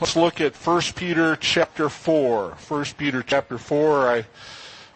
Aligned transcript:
Let's 0.00 0.16
look 0.16 0.40
at 0.40 0.54
1 0.54 0.82
Peter 0.96 1.36
chapter 1.36 1.88
4. 1.88 2.50
1 2.68 2.84
Peter 2.96 3.22
chapter 3.22 3.58
4. 3.58 4.08
I, 4.08 4.26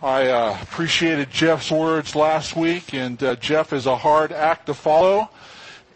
I 0.02 0.26
uh, 0.28 0.58
appreciated 0.62 1.30
Jeff's 1.30 1.70
words 1.70 2.14
last 2.14 2.56
week, 2.56 2.92
and 2.92 3.22
uh, 3.22 3.36
Jeff 3.36 3.72
is 3.72 3.86
a 3.86 3.96
hard 3.96 4.32
act 4.32 4.66
to 4.66 4.74
follow. 4.74 5.30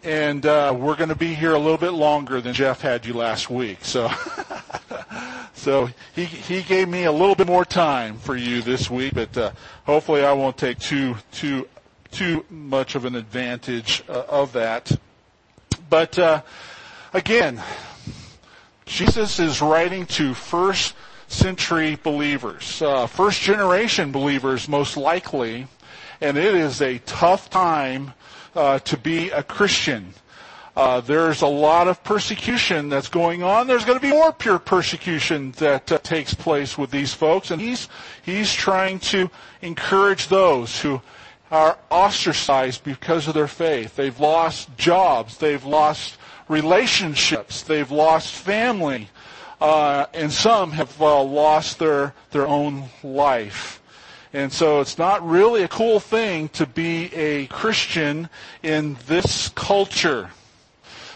And 0.03 0.45
uh, 0.45 0.75
we're 0.77 0.95
going 0.95 1.09
to 1.09 1.15
be 1.15 1.33
here 1.33 1.53
a 1.53 1.59
little 1.59 1.77
bit 1.77 1.91
longer 1.91 2.41
than 2.41 2.53
Jeff 2.53 2.81
had 2.81 3.05
you 3.05 3.13
last 3.13 3.49
week. 3.49 3.79
So, 3.83 4.11
so 5.53 5.89
he 6.13 6.25
he 6.25 6.61
gave 6.61 6.89
me 6.89 7.03
a 7.05 7.11
little 7.11 7.35
bit 7.35 7.47
more 7.47 7.63
time 7.63 8.17
for 8.17 8.35
you 8.35 8.61
this 8.61 8.89
week, 8.89 9.13
but 9.13 9.37
uh, 9.37 9.51
hopefully 9.85 10.25
I 10.25 10.33
won't 10.33 10.57
take 10.57 10.79
too 10.79 11.15
too 11.31 11.67
too 12.11 12.45
much 12.49 12.95
of 12.95 13.05
an 13.05 13.15
advantage 13.15 14.03
uh, 14.09 14.23
of 14.27 14.53
that. 14.53 14.91
But 15.89 16.19
uh, 16.19 16.41
again, 17.13 17.61
Jesus 18.93 19.39
is 19.39 19.59
writing 19.59 20.05
to 20.05 20.35
first 20.35 20.93
century 21.27 21.97
believers, 22.03 22.79
uh, 22.79 23.07
first 23.07 23.41
generation 23.41 24.11
believers 24.11 24.69
most 24.69 24.97
likely, 24.97 25.65
and 26.21 26.37
it 26.37 26.53
is 26.53 26.79
a 26.79 26.99
tough 26.99 27.49
time 27.49 28.13
uh, 28.55 28.77
to 28.77 28.95
be 28.95 29.31
a 29.31 29.41
Christian. 29.41 30.13
Uh, 30.75 31.01
there's 31.01 31.41
a 31.41 31.47
lot 31.47 31.87
of 31.87 32.03
persecution 32.03 32.87
that's 32.87 33.09
going 33.09 33.41
on. 33.41 33.65
There's 33.65 33.83
going 33.83 33.97
to 33.97 34.07
be 34.07 34.11
more 34.11 34.31
pure 34.31 34.59
persecution 34.59 35.53
that 35.53 35.91
uh, 35.91 35.97
takes 35.97 36.35
place 36.35 36.77
with 36.77 36.91
these 36.91 37.15
folks, 37.15 37.49
and 37.49 37.59
he's 37.59 37.89
he's 38.21 38.53
trying 38.53 38.99
to 39.09 39.27
encourage 39.63 40.27
those 40.27 40.79
who 40.79 41.01
are 41.49 41.79
ostracized 41.89 42.83
because 42.83 43.27
of 43.27 43.33
their 43.33 43.47
faith. 43.47 43.95
They've 43.95 44.19
lost 44.19 44.77
jobs. 44.77 45.37
They've 45.37 45.65
lost 45.65 46.19
relationships. 46.47 47.63
They've 47.63 47.91
lost 47.91 48.33
family. 48.33 49.09
Uh, 49.61 50.07
and 50.13 50.31
some 50.31 50.71
have 50.71 51.01
uh, 51.01 51.23
lost 51.23 51.79
their, 51.79 52.13
their 52.31 52.47
own 52.47 52.85
life. 53.01 53.81
And 54.33 54.51
so 54.51 54.81
it's 54.81 54.97
not 54.97 55.25
really 55.27 55.63
a 55.63 55.67
cool 55.67 55.99
thing 55.99 56.49
to 56.49 56.65
be 56.65 57.13
a 57.13 57.45
Christian 57.47 58.29
in 58.63 58.97
this 59.07 59.49
culture. 59.49 60.31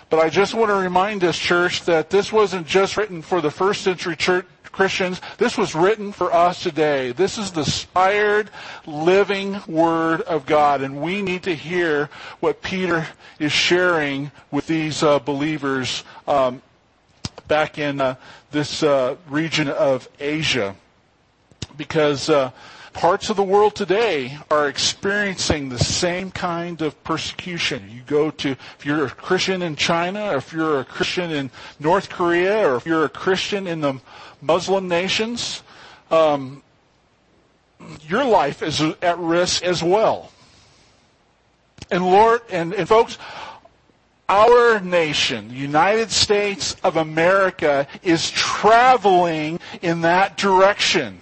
But 0.09 0.19
I 0.19 0.29
just 0.29 0.53
want 0.53 0.69
to 0.69 0.75
remind 0.75 1.23
us, 1.23 1.37
church, 1.37 1.83
that 1.85 2.09
this 2.09 2.31
wasn't 2.31 2.67
just 2.67 2.95
written 2.95 3.21
for 3.21 3.41
the 3.41 3.51
first 3.51 3.81
century 3.81 4.15
church, 4.15 4.45
Christians, 4.77 5.19
this 5.39 5.57
was 5.57 5.73
written 5.73 6.11
for 6.11 6.31
us 6.31 6.61
today. 6.61 7.11
This 7.11 7.39
is 7.39 7.51
the 7.51 7.61
inspired, 7.61 8.51
living 8.85 9.59
Word 9.67 10.21
of 10.21 10.45
God, 10.45 10.83
and 10.83 11.01
we 11.01 11.23
need 11.23 11.41
to 11.43 11.55
hear 11.55 12.11
what 12.41 12.61
Peter 12.61 13.07
is 13.39 13.51
sharing 13.51 14.31
with 14.51 14.67
these 14.67 15.01
uh, 15.01 15.17
believers 15.17 16.03
um, 16.27 16.61
back 17.47 17.79
in 17.79 17.99
uh, 17.99 18.17
this 18.51 18.83
uh, 18.83 19.15
region 19.27 19.67
of 19.67 20.07
Asia. 20.19 20.75
Because 21.75 22.29
uh, 22.29 22.51
parts 22.97 23.29
of 23.29 23.35
the 23.35 23.43
world 23.43 23.75
today 23.75 24.35
are 24.49 24.67
experiencing 24.67 25.69
the 25.69 25.77
same 25.77 26.31
kind 26.31 26.81
of 26.81 27.03
persecution. 27.03 27.87
You 27.91 28.01
go 28.07 28.31
to, 28.31 28.49
if 28.49 28.79
you're 28.83 29.05
a 29.05 29.09
Christian 29.11 29.61
in 29.61 29.75
China, 29.75 30.31
or 30.31 30.37
if 30.37 30.51
you're 30.51 30.79
a 30.79 30.83
Christian 30.83 31.29
in 31.29 31.51
North 31.79 32.09
Korea, 32.09 32.67
or 32.67 32.77
if 32.77 32.87
you're 32.87 33.05
a 33.05 33.09
Christian 33.09 33.67
in 33.67 33.81
the 33.81 34.01
Muslim 34.41 34.87
nations, 34.87 35.61
um, 36.09 36.63
your 38.07 38.25
life 38.25 38.63
is 38.63 38.81
at 39.03 39.19
risk 39.19 39.61
as 39.61 39.83
well. 39.83 40.31
And 41.91 42.03
Lord, 42.03 42.41
and, 42.49 42.73
and 42.73 42.87
folks, 42.87 43.19
our 44.27 44.79
nation, 44.79 45.49
the 45.49 45.53
United 45.53 46.09
States 46.09 46.75
of 46.83 46.97
America, 46.97 47.87
is 48.01 48.31
traveling 48.31 49.59
in 49.83 50.01
that 50.01 50.35
direction. 50.35 51.21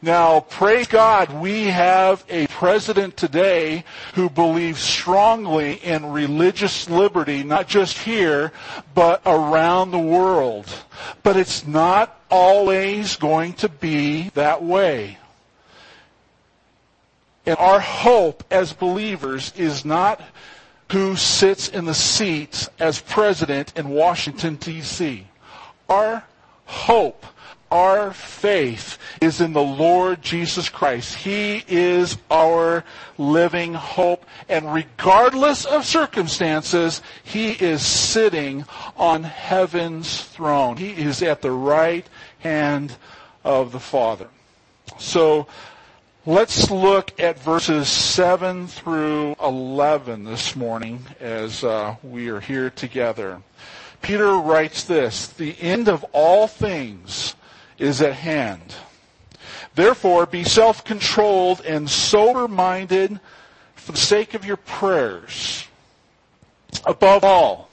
Now, 0.00 0.40
praise 0.40 0.86
God, 0.86 1.40
we 1.40 1.64
have 1.64 2.24
a 2.28 2.46
president 2.46 3.16
today 3.16 3.82
who 4.14 4.30
believes 4.30 4.80
strongly 4.80 5.74
in 5.74 6.12
religious 6.12 6.88
liberty, 6.88 7.42
not 7.42 7.66
just 7.66 7.98
here, 7.98 8.52
but 8.94 9.20
around 9.26 9.90
the 9.90 9.98
world. 9.98 10.72
But 11.24 11.36
it's 11.36 11.66
not 11.66 12.16
always 12.30 13.16
going 13.16 13.54
to 13.54 13.68
be 13.68 14.30
that 14.34 14.62
way. 14.62 15.18
And 17.44 17.56
our 17.58 17.80
hope 17.80 18.44
as 18.52 18.72
believers 18.72 19.52
is 19.56 19.84
not 19.84 20.20
who 20.92 21.16
sits 21.16 21.68
in 21.68 21.86
the 21.86 21.94
seat 21.94 22.68
as 22.78 23.00
president 23.00 23.72
in 23.76 23.88
Washington, 23.88 24.56
D.C. 24.56 25.26
Our 25.88 26.22
hope 26.66 27.26
our 27.70 28.12
faith 28.12 28.98
is 29.20 29.40
in 29.40 29.52
the 29.52 29.62
Lord 29.62 30.22
Jesus 30.22 30.68
Christ. 30.68 31.14
He 31.14 31.64
is 31.68 32.16
our 32.30 32.84
living 33.18 33.74
hope. 33.74 34.24
And 34.48 34.72
regardless 34.72 35.64
of 35.64 35.84
circumstances, 35.84 37.02
He 37.22 37.52
is 37.52 37.84
sitting 37.84 38.64
on 38.96 39.24
heaven's 39.24 40.22
throne. 40.24 40.76
He 40.76 40.90
is 40.90 41.22
at 41.22 41.42
the 41.42 41.50
right 41.50 42.06
hand 42.40 42.96
of 43.44 43.72
the 43.72 43.80
Father. 43.80 44.28
So, 44.98 45.46
let's 46.24 46.70
look 46.70 47.18
at 47.20 47.38
verses 47.38 47.88
7 47.88 48.66
through 48.66 49.36
11 49.42 50.24
this 50.24 50.56
morning 50.56 51.04
as 51.20 51.62
uh, 51.62 51.96
we 52.02 52.28
are 52.28 52.40
here 52.40 52.70
together. 52.70 53.42
Peter 54.00 54.36
writes 54.36 54.84
this, 54.84 55.26
the 55.26 55.60
end 55.60 55.88
of 55.88 56.04
all 56.12 56.46
things 56.46 57.34
is 57.78 58.02
at 58.02 58.14
hand. 58.14 58.74
Therefore, 59.74 60.26
be 60.26 60.44
self-controlled 60.44 61.60
and 61.64 61.88
sober-minded 61.88 63.20
for 63.76 63.92
the 63.92 63.98
sake 63.98 64.34
of 64.34 64.44
your 64.44 64.56
prayers. 64.56 65.66
Above 66.84 67.24
all, 67.24 67.70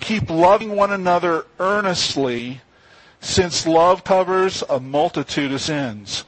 keep 0.00 0.30
loving 0.30 0.74
one 0.74 0.92
another 0.92 1.46
earnestly, 1.60 2.60
since 3.20 3.66
love 3.66 4.02
covers 4.02 4.64
a 4.68 4.80
multitude 4.80 5.52
of 5.52 5.60
sins. 5.60 6.24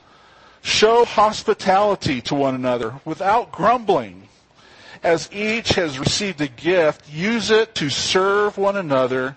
Show 0.62 1.04
hospitality 1.04 2.20
to 2.22 2.34
one 2.34 2.54
another 2.54 2.94
without 3.04 3.50
grumbling. 3.50 4.28
As 5.02 5.28
each 5.32 5.70
has 5.70 5.98
received 5.98 6.40
a 6.40 6.48
gift, 6.48 7.10
use 7.10 7.50
it 7.50 7.74
to 7.74 7.90
serve 7.90 8.56
one 8.56 8.76
another 8.76 9.36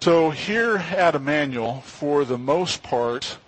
So 0.00 0.30
here 0.30 0.76
at 0.76 1.16
Emmanuel, 1.16 1.80
for 1.80 2.24
the 2.24 2.38
most 2.38 2.82
part, 2.82 3.38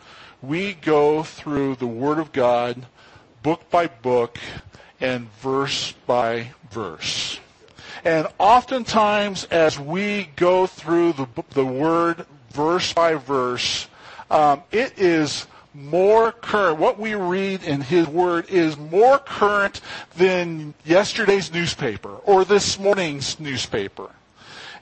we 0.43 0.75
go 0.75 1.23
through 1.23 1.77
the 1.77 1.87
Word 1.87 2.19
of 2.19 2.33
God 2.33 2.87
book 3.43 3.71
by 3.71 3.87
book 3.87 4.39
and 5.01 5.31
verse 5.35 5.93
by 6.07 6.51
verse. 6.71 7.39
And 8.05 8.27
oftentimes 8.39 9.45
as 9.45 9.79
we 9.79 10.31
go 10.37 10.67
through 10.67 11.13
the, 11.13 11.27
the 11.51 11.67
Word 11.67 12.27
verse 12.51 12.93
by 12.93 13.15
verse, 13.15 13.87
um, 14.31 14.63
it 14.73 14.99
is 14.99 15.47
more 15.75 16.33
current. 16.33 16.79
What 16.79 16.99
we 16.99 17.15
read 17.15 17.63
in 17.63 17.81
His 17.81 18.09
Word 18.09 18.49
is 18.49 18.77
more 18.77 19.19
current 19.19 19.81
than 20.17 20.75
yesterday's 20.85 21.53
newspaper 21.53 22.17
or 22.25 22.45
this 22.45 22.79
morning's 22.79 23.39
newspaper. 23.39 24.11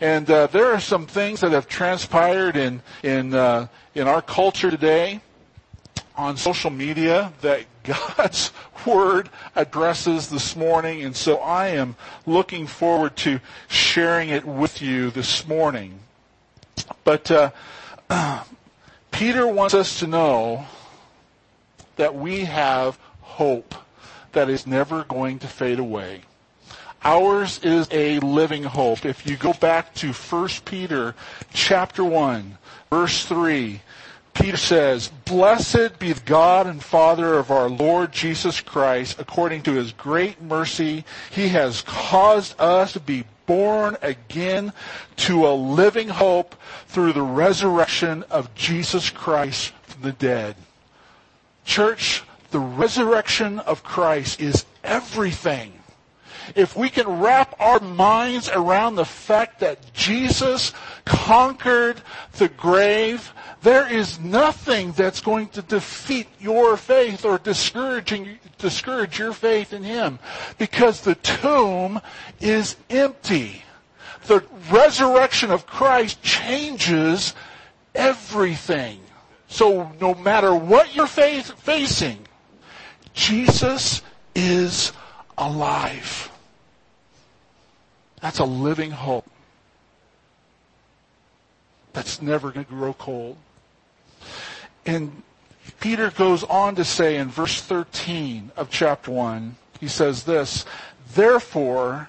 And 0.00 0.30
uh, 0.30 0.46
there 0.48 0.66
are 0.66 0.80
some 0.80 1.06
things 1.06 1.40
that 1.40 1.52
have 1.52 1.68
transpired 1.68 2.56
in 2.56 2.82
in 3.02 3.34
uh, 3.34 3.68
in 3.94 4.06
our 4.06 4.22
culture 4.22 4.70
today 4.70 5.20
on 6.16 6.36
social 6.36 6.70
media 6.70 7.32
that 7.40 7.64
God's 7.84 8.52
word 8.84 9.30
addresses 9.54 10.28
this 10.28 10.56
morning, 10.56 11.02
and 11.02 11.14
so 11.14 11.38
I 11.38 11.68
am 11.68 11.96
looking 12.26 12.66
forward 12.66 13.16
to 13.18 13.40
sharing 13.68 14.28
it 14.28 14.44
with 14.44 14.82
you 14.82 15.10
this 15.10 15.46
morning. 15.46 16.00
But 17.04 17.30
uh, 17.30 17.50
Peter 19.10 19.46
wants 19.46 19.74
us 19.74 19.98
to 20.00 20.06
know 20.06 20.66
that 21.96 22.14
we 22.14 22.44
have 22.44 22.98
hope 23.20 23.74
that 24.32 24.50
is 24.50 24.66
never 24.66 25.04
going 25.04 25.38
to 25.38 25.46
fade 25.46 25.78
away. 25.78 26.22
Ours 27.06 27.60
is 27.62 27.86
a 27.92 28.18
living 28.18 28.64
hope. 28.64 29.06
If 29.06 29.28
you 29.28 29.36
go 29.36 29.52
back 29.52 29.94
to 29.94 30.12
1 30.12 30.48
Peter 30.64 31.14
chapter 31.52 32.02
1, 32.02 32.58
verse 32.90 33.24
3, 33.24 33.80
Peter 34.34 34.56
says, 34.56 35.06
Blessed 35.24 36.00
be 36.00 36.12
the 36.12 36.20
God 36.22 36.66
and 36.66 36.82
Father 36.82 37.34
of 37.34 37.52
our 37.52 37.68
Lord 37.70 38.10
Jesus 38.10 38.60
Christ. 38.60 39.20
According 39.20 39.62
to 39.62 39.74
his 39.74 39.92
great 39.92 40.42
mercy, 40.42 41.04
he 41.30 41.46
has 41.50 41.82
caused 41.82 42.60
us 42.60 42.94
to 42.94 43.00
be 43.00 43.22
born 43.46 43.96
again 44.02 44.72
to 45.18 45.46
a 45.46 45.54
living 45.54 46.08
hope 46.08 46.56
through 46.88 47.12
the 47.12 47.22
resurrection 47.22 48.24
of 48.30 48.52
Jesus 48.56 49.10
Christ 49.10 49.72
from 49.84 50.02
the 50.02 50.12
dead. 50.12 50.56
Church, 51.64 52.24
the 52.50 52.58
resurrection 52.58 53.60
of 53.60 53.84
Christ 53.84 54.40
is 54.40 54.66
everything. 54.82 55.75
If 56.54 56.76
we 56.76 56.88
can 56.88 57.20
wrap 57.20 57.54
our 57.60 57.80
minds 57.80 58.48
around 58.48 58.94
the 58.94 59.04
fact 59.04 59.60
that 59.60 59.92
Jesus 59.92 60.72
conquered 61.04 62.00
the 62.38 62.48
grave, 62.48 63.32
there 63.62 63.90
is 63.92 64.20
nothing 64.20 64.92
that's 64.92 65.20
going 65.20 65.48
to 65.48 65.62
defeat 65.62 66.28
your 66.38 66.76
faith 66.76 67.24
or 67.24 67.38
discouraging, 67.38 68.38
discourage 68.58 69.18
your 69.18 69.32
faith 69.32 69.72
in 69.72 69.82
Him 69.82 70.18
because 70.58 71.00
the 71.00 71.16
tomb 71.16 72.00
is 72.40 72.76
empty. 72.90 73.62
The 74.26 74.44
resurrection 74.70 75.50
of 75.50 75.66
Christ 75.66 76.22
changes 76.22 77.34
everything. 77.94 79.00
So 79.48 79.92
no 80.00 80.14
matter 80.14 80.54
what 80.54 80.94
you're 80.94 81.06
facing, 81.06 82.18
Jesus 83.14 84.02
is 84.34 84.92
alive. 85.38 86.30
That's 88.26 88.40
a 88.40 88.44
living 88.44 88.90
hope. 88.90 89.30
That's 91.92 92.20
never 92.20 92.50
going 92.50 92.66
to 92.66 92.72
grow 92.72 92.92
cold. 92.92 93.36
And 94.84 95.22
Peter 95.78 96.10
goes 96.10 96.42
on 96.42 96.74
to 96.74 96.84
say 96.84 97.18
in 97.18 97.28
verse 97.28 97.60
13 97.60 98.50
of 98.56 98.68
chapter 98.68 99.12
1, 99.12 99.54
he 99.78 99.86
says 99.86 100.24
this, 100.24 100.64
Therefore, 101.14 102.08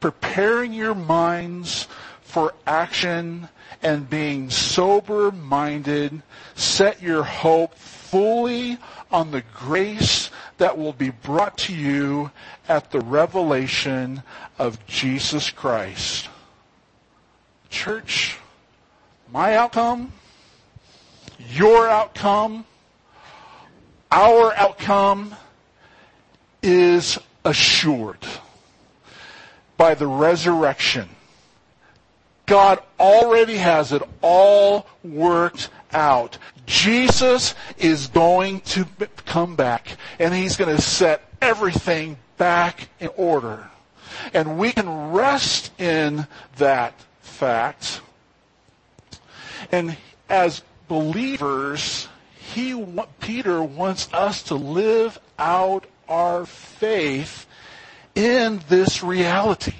preparing 0.00 0.74
your 0.74 0.94
minds 0.94 1.88
for 2.28 2.52
action 2.66 3.48
and 3.82 4.08
being 4.10 4.50
sober 4.50 5.30
minded, 5.32 6.22
set 6.54 7.00
your 7.00 7.22
hope 7.22 7.74
fully 7.74 8.76
on 9.10 9.30
the 9.30 9.42
grace 9.54 10.30
that 10.58 10.76
will 10.76 10.92
be 10.92 11.08
brought 11.08 11.56
to 11.56 11.74
you 11.74 12.30
at 12.68 12.90
the 12.90 13.00
revelation 13.00 14.22
of 14.58 14.84
Jesus 14.86 15.48
Christ. 15.48 16.28
Church, 17.70 18.36
my 19.32 19.56
outcome, 19.56 20.12
your 21.50 21.88
outcome, 21.88 22.66
our 24.12 24.54
outcome 24.54 25.34
is 26.62 27.18
assured 27.46 28.26
by 29.78 29.94
the 29.94 30.06
resurrection. 30.06 31.08
God 32.48 32.82
already 32.98 33.58
has 33.58 33.92
it 33.92 34.02
all 34.22 34.86
worked 35.04 35.68
out. 35.92 36.38
Jesus 36.64 37.54
is 37.76 38.08
going 38.08 38.60
to 38.60 38.86
come 39.26 39.54
back 39.54 39.96
and 40.18 40.34
he's 40.34 40.56
going 40.56 40.74
to 40.74 40.82
set 40.82 41.22
everything 41.42 42.16
back 42.38 42.88
in 43.00 43.10
order. 43.16 43.70
And 44.32 44.58
we 44.58 44.72
can 44.72 45.12
rest 45.12 45.78
in 45.78 46.26
that 46.56 46.94
fact. 47.20 48.00
And 49.70 49.96
as 50.30 50.62
believers, 50.88 52.08
he, 52.38 52.82
Peter 53.20 53.62
wants 53.62 54.08
us 54.14 54.42
to 54.44 54.54
live 54.54 55.18
out 55.38 55.84
our 56.08 56.46
faith 56.46 57.46
in 58.14 58.62
this 58.68 59.02
reality 59.02 59.74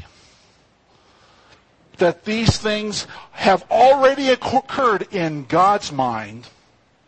that 1.99 2.25
these 2.25 2.59
things 2.59 3.07
have 3.33 3.65
already 3.71 4.31
occurred 4.31 5.13
in 5.13 5.45
God's 5.45 5.93
mind. 5.93 6.49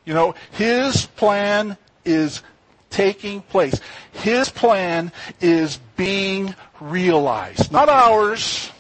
You 0.04 0.14
know, 0.14 0.34
His 0.52 1.06
plan 1.06 1.76
is 2.04 2.42
taking 2.90 3.42
place. 3.42 3.80
His 4.12 4.48
plan 4.48 5.12
is 5.40 5.78
being 5.96 6.54
realized. 6.80 7.72
Not 7.72 7.88
ours, 7.88 8.70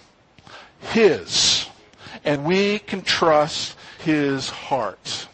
His. 0.80 1.66
And 2.24 2.44
we 2.44 2.80
can 2.80 3.02
trust 3.02 3.76
His 4.04 4.50
heart. 4.50 5.28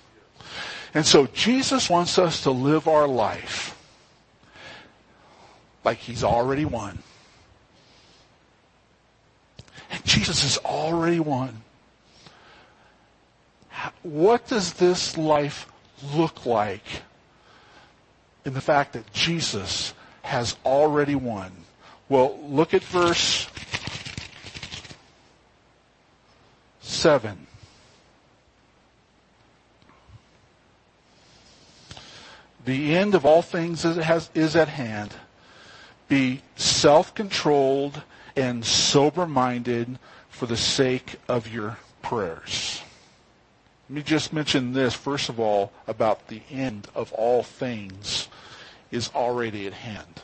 And 0.95 1.05
so 1.05 1.27
Jesus 1.27 1.91
wants 1.91 2.19
us 2.19 2.43
to 2.43 2.51
live 2.51 2.89
our 2.89 3.09
life 3.09 3.77
like 5.85 5.99
He's 5.99 6.25
already 6.25 6.65
won. 6.65 6.99
And 9.91 9.96
Jesus 10.07 10.43
has 10.43 10.57
already 10.59 11.21
won. 11.21 11.63
What 14.03 14.47
does 14.47 14.75
this 14.75 15.19
life 15.19 15.67
look 16.15 16.47
like 16.47 17.03
in 18.45 18.55
the 18.55 18.61
fact 18.61 18.95
that 18.95 19.13
Jesus 19.13 19.93
has 20.23 20.57
already 20.65 21.17
won? 21.17 21.53
Well, 22.09 22.39
look 22.45 22.73
at 22.73 22.85
verse 22.85 23.49
7. 26.81 27.47
The 32.65 32.97
end 32.97 33.15
of 33.15 33.27
all 33.27 33.43
things 33.43 33.85
is, 33.85 34.31
is 34.35 34.57
at 34.57 34.69
hand. 34.69 35.13
Be 36.09 36.43
self-controlled 36.55 38.03
and 38.37 38.65
sober 38.65 39.27
minded 39.27 39.99
for 40.29 40.47
the 40.47 40.57
sake 40.57 41.17
of 41.29 41.53
your 41.53 41.79
prayers. 42.03 42.83
Let 43.89 43.97
me 43.97 44.03
just 44.03 44.33
mention 44.33 44.73
this, 44.73 44.95
first 44.95 45.29
of 45.29 45.41
all, 45.41 45.73
about 45.87 46.29
the 46.29 46.43
end 46.51 46.89
of 46.95 47.13
all 47.13 47.43
things 47.43 48.29
is 48.91 49.11
already 49.15 49.67
at 49.67 49.73
hand. 49.73 50.23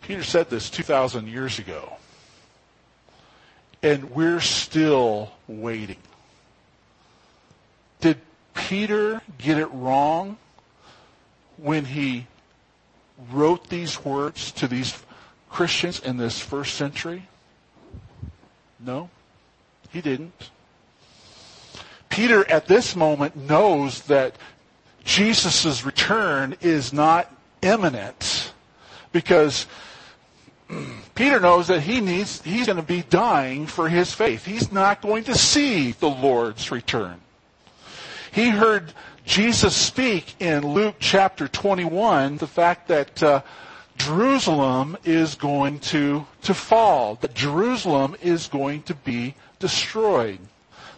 Peter 0.00 0.22
said 0.22 0.48
this 0.48 0.70
2,000 0.70 1.28
years 1.28 1.58
ago. 1.58 1.94
And 3.82 4.10
we're 4.12 4.40
still 4.40 5.32
waiting. 5.48 5.98
Did 8.00 8.18
Peter 8.54 9.20
get 9.36 9.58
it 9.58 9.66
wrong 9.66 10.38
when 11.56 11.84
he 11.84 12.26
wrote 13.32 13.68
these 13.68 14.04
words 14.04 14.52
to 14.52 14.68
these 14.68 14.92
Christians 15.56 16.00
in 16.00 16.18
this 16.18 16.38
first 16.38 16.74
century? 16.74 17.26
No, 18.78 19.08
he 19.88 20.02
didn't. 20.02 20.50
Peter 22.10 22.46
at 22.50 22.66
this 22.66 22.94
moment 22.94 23.34
knows 23.34 24.02
that 24.02 24.36
Jesus' 25.04 25.82
return 25.82 26.56
is 26.60 26.92
not 26.92 27.34
imminent 27.62 28.52
because 29.12 29.66
Peter 31.14 31.40
knows 31.40 31.68
that 31.68 31.80
he 31.80 32.02
needs, 32.02 32.42
he's 32.42 32.66
going 32.66 32.76
to 32.76 32.82
be 32.82 33.00
dying 33.00 33.66
for 33.66 33.88
his 33.88 34.12
faith. 34.12 34.44
He's 34.44 34.70
not 34.70 35.00
going 35.00 35.24
to 35.24 35.34
see 35.34 35.92
the 35.92 36.10
Lord's 36.10 36.70
return. 36.70 37.18
He 38.30 38.50
heard 38.50 38.92
Jesus 39.24 39.74
speak 39.74 40.34
in 40.38 40.74
Luke 40.74 40.96
chapter 40.98 41.48
21 41.48 42.36
the 42.36 42.46
fact 42.46 42.88
that 42.88 43.22
uh, 43.22 43.40
Jerusalem 43.96 44.96
is 45.04 45.34
going 45.34 45.80
to, 45.80 46.26
to 46.42 46.54
fall, 46.54 47.16
that 47.16 47.34
Jerusalem 47.34 48.16
is 48.22 48.48
going 48.48 48.82
to 48.84 48.94
be 48.94 49.34
destroyed. 49.58 50.38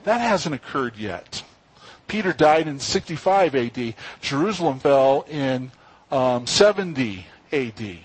That 0.05 0.21
hasn't 0.21 0.55
occurred 0.55 0.97
yet. 0.97 1.43
Peter 2.07 2.33
died 2.33 2.67
in 2.67 2.81
65 2.81 3.55
AD. 3.55 3.95
Jerusalem 4.21 4.79
fell 4.79 5.27
in 5.29 5.71
um, 6.11 6.47
70 6.47 7.27
AD. 7.53 7.99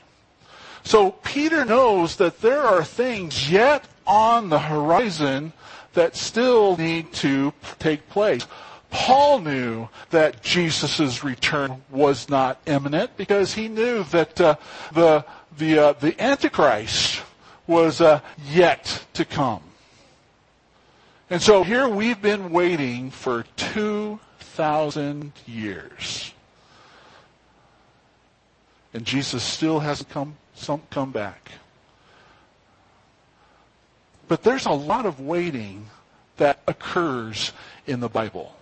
So 0.84 1.12
Peter 1.12 1.64
knows 1.64 2.18
that 2.18 2.42
there 2.42 2.62
are 2.62 2.84
things 2.84 3.50
yet 3.50 3.86
on 4.06 4.50
the 4.50 4.60
horizon 4.60 5.54
that 5.94 6.16
still 6.16 6.76
need 6.76 7.14
to 7.14 7.54
take 7.80 8.10
place. 8.10 8.46
Paul 8.94 9.40
knew 9.40 9.90
that 10.12 10.44
Jesus' 10.44 11.24
return 11.24 11.82
was 11.90 12.30
not 12.30 12.62
imminent 12.68 13.18
because 13.18 13.52
he 13.52 13.68
knew 13.68 14.04
that 14.06 14.40
uh, 14.40 14.56
the, 14.94 15.26
the, 15.58 15.80
uh, 15.80 15.94
the 15.94 16.22
Antichrist 16.22 17.24
was 17.66 18.02
uh, 18.02 18.20
yet 18.52 19.04
to 19.14 19.26
come. 19.26 19.64
And 21.32 21.42
so 21.42 21.64
here 21.64 21.90
we've 21.90 22.22
been 22.22 22.52
waiting 22.52 23.10
for 23.10 23.46
2,000 23.56 25.32
years. 25.48 26.32
And 28.94 29.06
Jesus 29.06 29.42
still 29.42 29.80
hasn't 29.80 30.10
come, 30.10 30.36
some, 30.54 30.84
come 30.92 31.12
back. 31.12 31.50
But 34.28 34.44
there's 34.44 34.68
a 34.68 34.72
lot 34.72 35.08
of 35.08 35.20
waiting 35.20 35.88
that 36.38 36.60
occurs 36.68 37.54
in 37.88 38.00
the 38.00 38.10
Bible. 38.10 38.56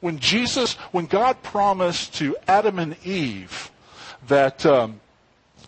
When 0.00 0.18
Jesus, 0.18 0.74
when 0.92 1.06
God 1.06 1.42
promised 1.42 2.14
to 2.16 2.36
Adam 2.48 2.78
and 2.78 2.96
Eve 3.04 3.70
that 4.28 4.64
um, 4.64 5.00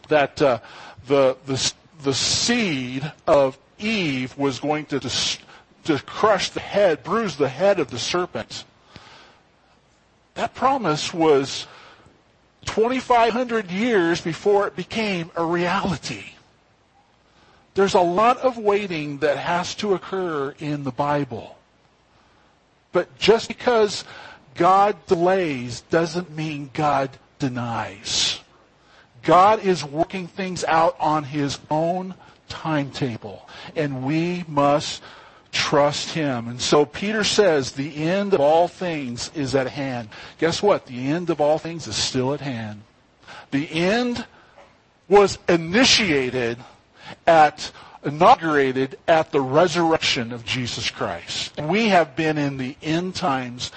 that 0.09 0.41
uh, 0.41 0.59
the 1.07 1.37
the 1.47 1.73
the 2.03 2.15
seed 2.15 3.11
of 3.27 3.59
Eve 3.79 4.37
was 4.39 4.61
going 4.61 4.87
to 4.87 5.01
to 5.85 5.99
crush 6.07 6.51
the 6.51 6.61
head, 6.61 7.03
bruise 7.03 7.37
the 7.37 7.49
head 7.49 7.81
of 7.81 7.91
the 7.91 7.99
serpent. 7.99 8.65
That 10.35 10.55
promise 10.55 11.13
was 11.13 11.67
2,500 12.67 13.71
years 13.71 14.21
before 14.21 14.67
it 14.67 14.77
became 14.77 15.31
a 15.37 15.45
reality. 15.45 16.25
There's 17.75 17.95
a 17.95 18.01
lot 18.01 18.39
of 18.39 18.59
waiting 18.59 19.19
that 19.19 19.39
has 19.39 19.75
to 19.77 19.95
occur 19.95 20.55
in 20.59 20.85
the 20.85 20.91
Bible. 20.91 21.57
But 22.93 23.19
just 23.19 23.49
because 23.49 24.05
God 24.55 24.97
delays 25.07 25.81
doesn't 25.83 26.35
mean 26.37 26.71
God 26.73 27.11
denies. 27.39 28.41
God 29.23 29.65
is 29.65 29.85
working 29.85 30.27
things 30.27 30.65
out 30.65 30.97
on 31.01 31.25
His 31.25 31.59
own 31.71 32.15
timetable, 32.49 33.49
and 33.75 34.05
we 34.05 34.45
must 34.47 35.03
trust 35.53 36.11
Him. 36.11 36.49
And 36.49 36.61
so 36.61 36.85
Peter 36.85 37.25
says 37.25 37.73
the 37.73 37.97
end 38.05 38.35
of 38.35 38.41
all 38.41 38.69
things 38.69 39.31
is 39.35 39.55
at 39.55 39.69
hand. 39.69 40.09
Guess 40.39 40.63
what? 40.63 40.87
The 40.87 41.07
end 41.09 41.31
of 41.31 41.41
all 41.41 41.59
things 41.59 41.87
is 41.87 41.97
still 41.97 42.35
at 42.35 42.41
hand. 42.41 42.83
The 43.53 43.71
end 43.71 44.27
was 45.09 45.39
initiated 45.49 46.59
at 47.27 47.71
inaugurated 48.05 48.99
at 49.07 49.31
the 49.31 49.41
resurrection 49.41 50.33
of 50.33 50.45
Jesus 50.45 50.91
Christ. 50.91 51.59
We 51.61 51.89
have 51.89 52.17
been 52.17 52.39
in 52.39 52.57
the 52.57 52.77
end 52.83 53.15
times 53.15 53.71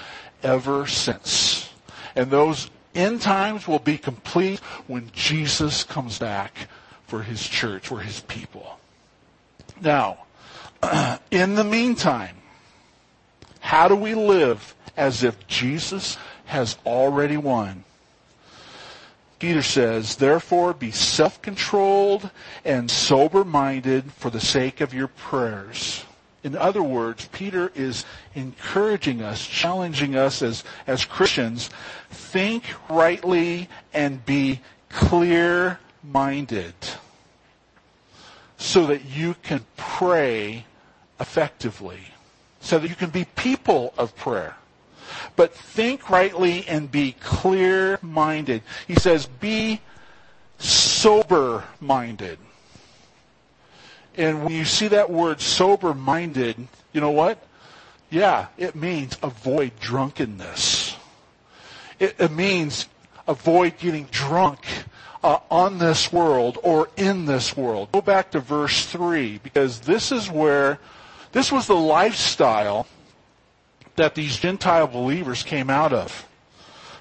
ever 0.44 0.88
since. 0.88 1.70
And 2.16 2.32
those 2.32 2.70
end 2.94 3.22
times 3.22 3.68
will 3.68 3.80
be 3.80 3.98
complete 3.98 4.60
when 4.88 5.12
Jesus 5.14 5.84
comes 5.84 6.20
back 6.20 6.68
for 7.08 7.24
his 7.24 7.48
church, 7.48 7.88
for 7.88 8.00
his 8.00 8.22
people. 8.22 8.80
Now, 9.82 10.20
in 11.32 11.56
the 11.56 11.64
meantime, 11.64 12.38
how 13.60 13.88
do 13.88 13.96
we 13.96 14.16
live 14.16 14.76
as 14.96 15.24
if 15.24 15.48
Jesus 15.48 16.18
has 16.46 16.78
already 16.86 17.38
won? 17.38 17.84
Peter 19.40 19.62
says, 19.62 20.16
therefore 20.16 20.74
be 20.74 20.92
self-controlled 20.92 22.30
and 22.64 22.90
sober-minded 22.90 24.12
for 24.14 24.30
the 24.30 24.40
sake 24.40 24.82
of 24.82 24.94
your 24.94 25.08
prayers. 25.08 26.06
In 26.44 26.56
other 26.56 26.84
words, 26.84 27.28
Peter 27.32 27.72
is 27.76 28.06
encouraging 28.36 29.22
us, 29.22 29.46
challenging 29.46 30.16
us 30.16 30.42
as, 30.42 30.64
as 30.86 31.04
Christians, 31.04 31.70
think 32.12 32.64
rightly 32.90 33.68
and 33.94 34.24
be 34.26 34.62
clear-minded 34.90 36.76
so 38.58 38.86
that 38.86 39.04
you 39.06 39.36
can 39.44 39.66
pray 39.76 40.66
effectively, 41.20 42.00
so 42.62 42.80
that 42.80 42.88
you 42.88 42.96
can 42.96 43.10
be 43.10 43.26
people 43.36 43.94
of 43.98 44.16
prayer. 44.16 44.56
But 45.36 45.54
think 45.54 46.10
rightly 46.10 46.66
and 46.68 46.92
be 46.92 47.16
clear-minded. 47.20 48.62
He 48.88 48.96
says, 48.96 49.28
be 49.28 49.82
sober-minded. 50.58 52.40
And 54.18 54.44
when 54.44 54.54
you 54.54 54.66
see 54.66 54.88
that 54.90 55.10
word 55.10 55.42
sober-minded, 55.42 56.68
you 56.94 57.02
know 57.02 57.12
what? 57.12 57.46
Yeah, 58.10 58.48
it 58.58 58.76
means 58.76 59.18
avoid 59.22 59.74
drunkenness. 59.80 60.96
It, 62.00 62.16
it 62.18 62.32
means 62.32 62.88
avoid 63.28 63.78
getting 63.78 64.06
drunk 64.06 64.66
uh, 65.24 65.40
on 65.50 65.80
this 65.80 66.14
world 66.14 66.60
or 66.64 66.90
in 66.96 67.26
this 67.26 67.58
world. 67.58 67.92
Go 67.92 68.02
back 68.02 68.32
to 68.32 68.40
verse 68.40 68.86
3 68.86 69.40
because 69.40 69.82
this 69.82 70.12
is 70.12 70.30
where, 70.30 70.80
this 71.32 71.52
was 71.52 71.68
the 71.68 71.76
lifestyle 71.76 72.88
that 73.96 74.16
these 74.16 74.38
Gentile 74.38 74.88
believers 74.88 75.44
came 75.44 75.70
out 75.70 75.94
of. 75.94 76.28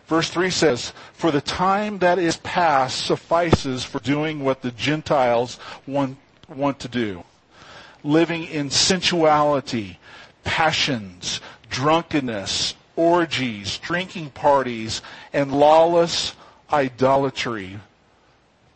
Verse 0.07 0.29
3 0.29 0.51
says, 0.51 0.93
For 1.15 1.31
the 1.31 1.41
time 1.41 1.99
that 1.99 2.19
is 2.19 2.37
past 2.39 3.07
suffices 3.07 3.85
for 3.85 4.01
doing 4.01 4.45
what 4.45 4.63
the 4.63 4.71
Gentiles 4.71 5.59
want 5.87 6.19
want 6.49 6.79
to 6.81 6.89
do. 6.89 7.25
Living 8.03 8.45
in 8.45 8.69
sensuality, 8.69 9.99
passions, 10.45 11.41
drunkenness, 11.71 12.75
orgies, 12.97 13.79
drinking 13.79 14.31
parties, 14.31 15.01
and 15.33 15.53
lawless 15.53 16.35
idolatry. 16.73 17.79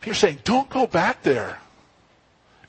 Peter's 0.01 0.17
saying, 0.17 0.39
don't 0.43 0.69
go 0.69 0.87
back 0.87 1.21
there. 1.23 1.59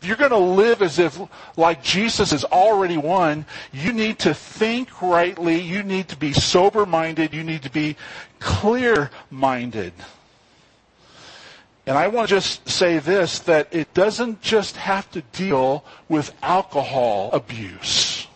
If 0.01 0.09
you're 0.09 0.17
going 0.17 0.31
to 0.31 0.39
live 0.39 0.81
as 0.81 0.99
if 0.99 1.21
like 1.59 1.83
Jesus 1.83 2.31
has 2.31 2.45
already 2.45 2.97
won, 2.97 3.45
you 3.71 3.93
need 3.93 4.19
to 4.21 4.33
think 4.33 5.03
rightly. 5.03 5.61
You 5.61 5.83
need 5.83 6.09
to 6.09 6.17
be 6.17 6.33
sober 6.33 6.87
minded. 6.87 7.35
You 7.35 7.45
need 7.45 7.63
to 7.65 7.71
be 7.71 7.97
clear 8.39 9.11
minded. 9.31 9.93
And 11.87 11.99
I 11.99 12.09
want 12.09 12.29
to 12.29 12.35
just 12.37 12.69
say 12.69 12.99
this, 12.99 13.41
that 13.41 13.75
it 13.75 13.93
doesn't 13.93 14.41
just 14.41 14.77
have 14.77 15.11
to 15.11 15.23
deal 15.33 15.85
with 16.09 16.33
alcohol 16.43 17.31
abuse. 17.33 18.27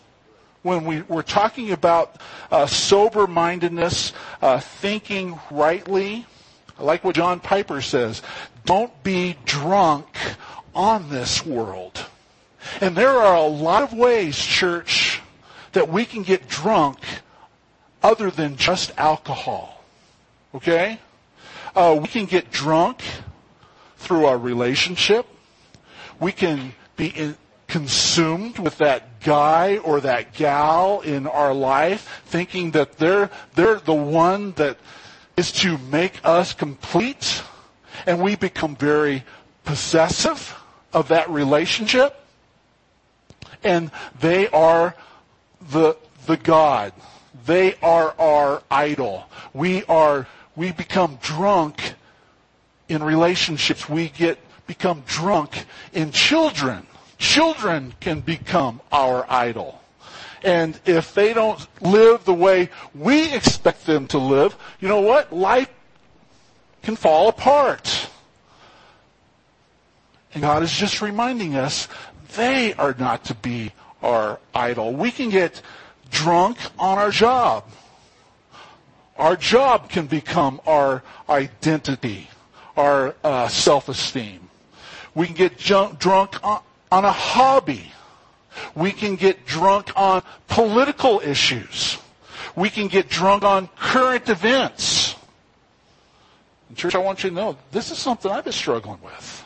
When 0.62 0.85
we, 0.85 1.02
we're 1.02 1.23
talking 1.23 1.71
about 1.71 2.21
uh, 2.50 2.66
sober-mindedness, 2.66 4.12
uh, 4.42 4.61
thinking 4.61 5.38
rightly, 5.50 6.26
I 6.78 6.83
like 6.83 7.04
what 7.04 7.14
John 7.14 7.38
Piper 7.38 7.80
says, 7.80 8.23
don't 8.64 9.02
be 9.02 9.37
drunk 9.44 10.06
on 10.75 11.09
this 11.11 11.45
world. 11.45 12.07
And 12.81 12.97
there 12.97 13.11
are 13.11 13.37
a 13.37 13.47
lot 13.47 13.83
of 13.83 13.93
ways, 13.93 14.37
church, 14.37 15.21
that 15.73 15.88
we 15.88 16.04
can 16.04 16.23
get 16.23 16.49
drunk 16.49 16.99
other 18.02 18.31
than 18.31 18.57
just 18.57 18.93
alcohol. 18.97 19.85
Okay? 20.54 20.99
Uh, 21.75 21.99
we 22.00 22.09
can 22.09 22.26
get 22.26 22.50
drunk 22.50 23.02
through 23.97 24.26
our 24.26 24.38
relationship. 24.38 25.26
We 26.21 26.33
can 26.33 26.75
be 26.97 27.09
in, 27.09 27.37
consumed 27.66 28.59
with 28.59 28.78
that 28.78 29.21
guy 29.21 29.78
or 29.78 30.00
that 30.00 30.35
gal 30.35 31.00
in 31.00 31.26
our 31.26 31.52
life, 31.52 32.23
thinking 32.26 32.71
that 32.73 32.99
they're, 32.99 33.31
they're 33.54 33.81
the 33.81 33.95
one 33.95 34.52
that 34.52 34.78
is 35.37 35.50
to 35.50 35.78
make 35.78 36.21
us 36.25 36.52
complete. 36.52 37.43
And 38.07 38.23
we 38.23 38.37
become 38.37 38.76
very 38.76 39.25
possessive 39.64 40.54
of 40.94 41.08
that 41.08 41.28
relationship. 41.28 42.18
And 43.62 43.90
they 44.20 44.48
are 44.48 44.94
the, 45.70 45.96
the 46.26 46.36
God. 46.36 46.92
They 47.46 47.74
are 47.82 48.14
our 48.18 48.62
idol. 48.70 49.28
We 49.52 49.84
are, 49.84 50.26
we 50.56 50.72
become 50.72 51.18
drunk 51.20 51.94
in 52.88 53.02
relationships. 53.02 53.88
We 53.88 54.08
get 54.08 54.38
become 54.66 55.02
drunk 55.06 55.66
in 55.92 56.10
children. 56.10 56.86
Children 57.18 57.94
can 58.00 58.20
become 58.20 58.80
our 58.92 59.26
idol. 59.28 59.80
And 60.42 60.78
if 60.84 61.14
they 61.14 61.32
don't 61.32 61.66
live 61.80 62.24
the 62.24 62.34
way 62.34 62.68
we 62.94 63.32
expect 63.34 63.86
them 63.86 64.06
to 64.08 64.18
live, 64.18 64.56
you 64.80 64.88
know 64.88 65.00
what? 65.00 65.32
Life 65.32 65.70
can 66.82 66.96
fall 66.96 67.28
apart. 67.28 68.10
And 70.35 70.43
God 70.43 70.62
is 70.62 70.73
just 70.73 71.00
reminding 71.00 71.57
us 71.57 71.88
they 72.37 72.75
are 72.75 72.95
not 72.99 73.25
to 73.26 73.35
be 73.35 73.73
our 74.03 74.38
idol. 74.55 74.93
We 74.93 75.11
can 75.11 75.31
get 75.31 75.62
drunk 76.11 76.59
on 76.79 76.99
our 76.99 77.11
job. 77.11 77.64
Our 79.17 79.37
job 79.37 79.88
can 79.88 80.07
become 80.07 80.61
our 80.67 81.03
identity 81.29 82.29
our 82.76 83.14
uh, 83.23 83.49
self-esteem. 83.49 84.41
We 85.14 85.26
can 85.26 85.35
get 85.35 85.59
junk, 85.59 85.99
drunk 85.99 86.43
on, 86.45 86.62
on 86.91 87.05
a 87.05 87.12
hobby. 87.12 87.93
We 88.75 88.93
can 88.93 89.17
get 89.17 89.47
drunk 89.47 89.93
on 89.97 90.23
political 90.49 91.21
issues. 91.21 91.99
We 92.57 92.71
can 92.71 92.88
get 92.88 93.09
drunk 93.09 93.43
on 93.45 93.69
current 93.79 94.29
events. 94.29 95.17
And 96.69 96.79
church, 96.79 96.95
I 96.95 96.99
want 96.99 97.23
you 97.25 97.31
to 97.31 97.37
know 97.37 97.57
this 97.73 97.91
is 97.91 97.99
something 97.99 98.31
I've 98.31 98.45
been 98.45 98.53
struggling 98.53 99.00
with. 99.03 99.45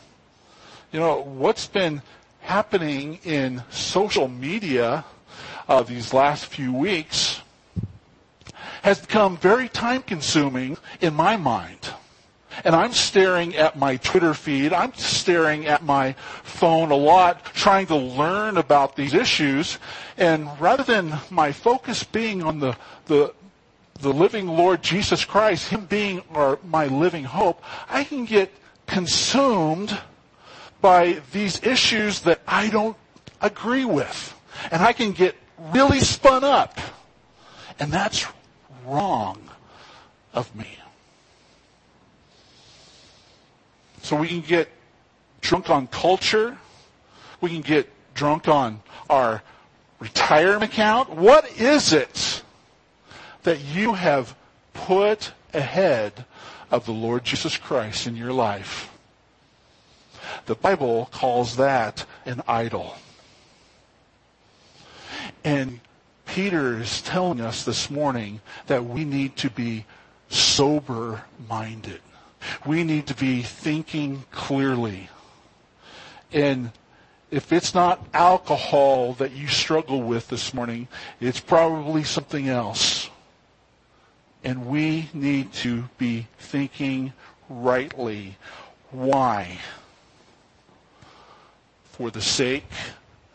You 0.91 1.01
know, 1.01 1.21
what's 1.21 1.67
been 1.67 2.01
happening 2.41 3.19
in 3.23 3.63
social 3.69 4.27
media 4.27 5.05
uh, 5.69 5.83
these 5.83 6.15
last 6.15 6.47
few 6.47 6.73
weeks 6.73 7.43
has 8.81 8.99
become 8.99 9.37
very 9.37 9.69
time 9.69 10.01
consuming 10.01 10.79
in 11.03 11.13
my 11.13 11.37
mind. 11.37 11.91
and 12.65 12.75
I'm 12.75 12.93
staring 12.95 13.55
at 13.55 13.77
my 13.77 13.97
Twitter 13.99 14.33
feed, 14.33 14.73
I'm 14.73 14.95
staring 14.95 15.67
at 15.67 15.85
my 15.85 16.15
phone 16.43 16.91
a 16.91 16.97
lot, 16.97 17.45
trying 17.45 17.87
to 17.89 17.97
learn 17.97 18.57
about 18.57 18.97
these 18.97 19.13
issues, 19.13 19.79
and 20.17 20.49
rather 20.59 20.85
than 20.85 21.13
my 21.29 21.53
focus 21.53 22.03
being 22.03 22.43
on 22.43 22.61
the, 22.61 22.75
the, 23.07 23.35
the 24.01 24.13
living 24.13 24.49
Lord 24.49 24.83
Jesus 24.83 25.27
Christ, 25.27 25.69
Him 25.69 25.85
being 25.85 26.23
my 26.65 26.87
living 26.87 27.25
hope, 27.25 27.63
I 27.91 28.05
can 28.05 28.25
get 28.25 28.51
consumed 28.87 29.97
by 30.81 31.21
these 31.33 31.63
issues 31.63 32.21
that 32.21 32.41
I 32.47 32.71
don't 32.71 32.97
agree 33.41 33.85
with. 33.85 34.35
And 34.71 34.83
I 34.83 34.93
can 34.93 35.13
get 35.13 35.37
really 35.73 36.01
spun 36.01 36.45
up. 36.45 36.79
And 37.79 37.93
that's 37.93 38.27
wrong 38.85 39.39
of 40.35 40.55
me. 40.55 40.69
So 44.03 44.17
we 44.17 44.29
can 44.29 44.41
get 44.41 44.69
drunk 45.41 45.71
on 45.71 45.87
culture. 45.87 46.59
We 47.41 47.51
can 47.51 47.61
get 47.61 47.89
drunk 48.15 48.49
on 48.49 48.81
our 49.11 49.43
retirement 50.01 50.73
account. 50.73 51.11
What 51.11 51.61
is 51.61 51.93
it 51.93 52.43
that 53.43 53.61
you 53.61 53.95
have 53.95 54.35
put 54.73 55.33
ahead 55.53 56.25
of 56.71 56.87
the 56.87 56.93
Lord 56.93 57.25
Jesus 57.25 57.57
Christ 57.57 58.07
in 58.07 58.17
your 58.17 58.33
life? 58.33 58.91
The 60.47 60.55
Bible 60.55 61.09
calls 61.13 61.57
that 61.57 62.05
an 62.25 62.43
idol. 62.47 62.97
And 65.45 65.81
Peter 66.27 66.81
is 66.81 67.03
telling 67.03 67.41
us 67.41 67.65
this 67.65 67.91
morning 67.91 68.41
that 68.67 68.85
we 68.85 69.05
need 69.05 69.37
to 69.37 69.51
be 69.51 69.87
sober 70.29 71.25
minded. 71.49 72.01
We 72.67 72.85
need 72.85 73.07
to 73.09 73.15
be 73.15 73.43
thinking 73.43 74.25
clearly. 74.31 75.09
And 76.33 76.71
if 77.31 77.53
it's 77.53 77.75
not 77.75 78.07
alcohol 78.15 79.15
that 79.15 79.33
you 79.33 79.49
struggle 79.49 80.03
with 80.03 80.29
this 80.29 80.55
morning, 80.55 80.89
it's 81.21 81.41
probably 81.41 82.05
something 82.05 82.49
else. 82.49 83.11
And 84.45 84.67
we 84.67 85.11
need 85.13 85.53
to 85.55 85.89
be 85.99 86.29
thinking 86.39 87.13
rightly. 87.49 88.37
Why? 88.91 89.59
For 91.99 92.13
the 92.13 92.23
sake 92.23 92.71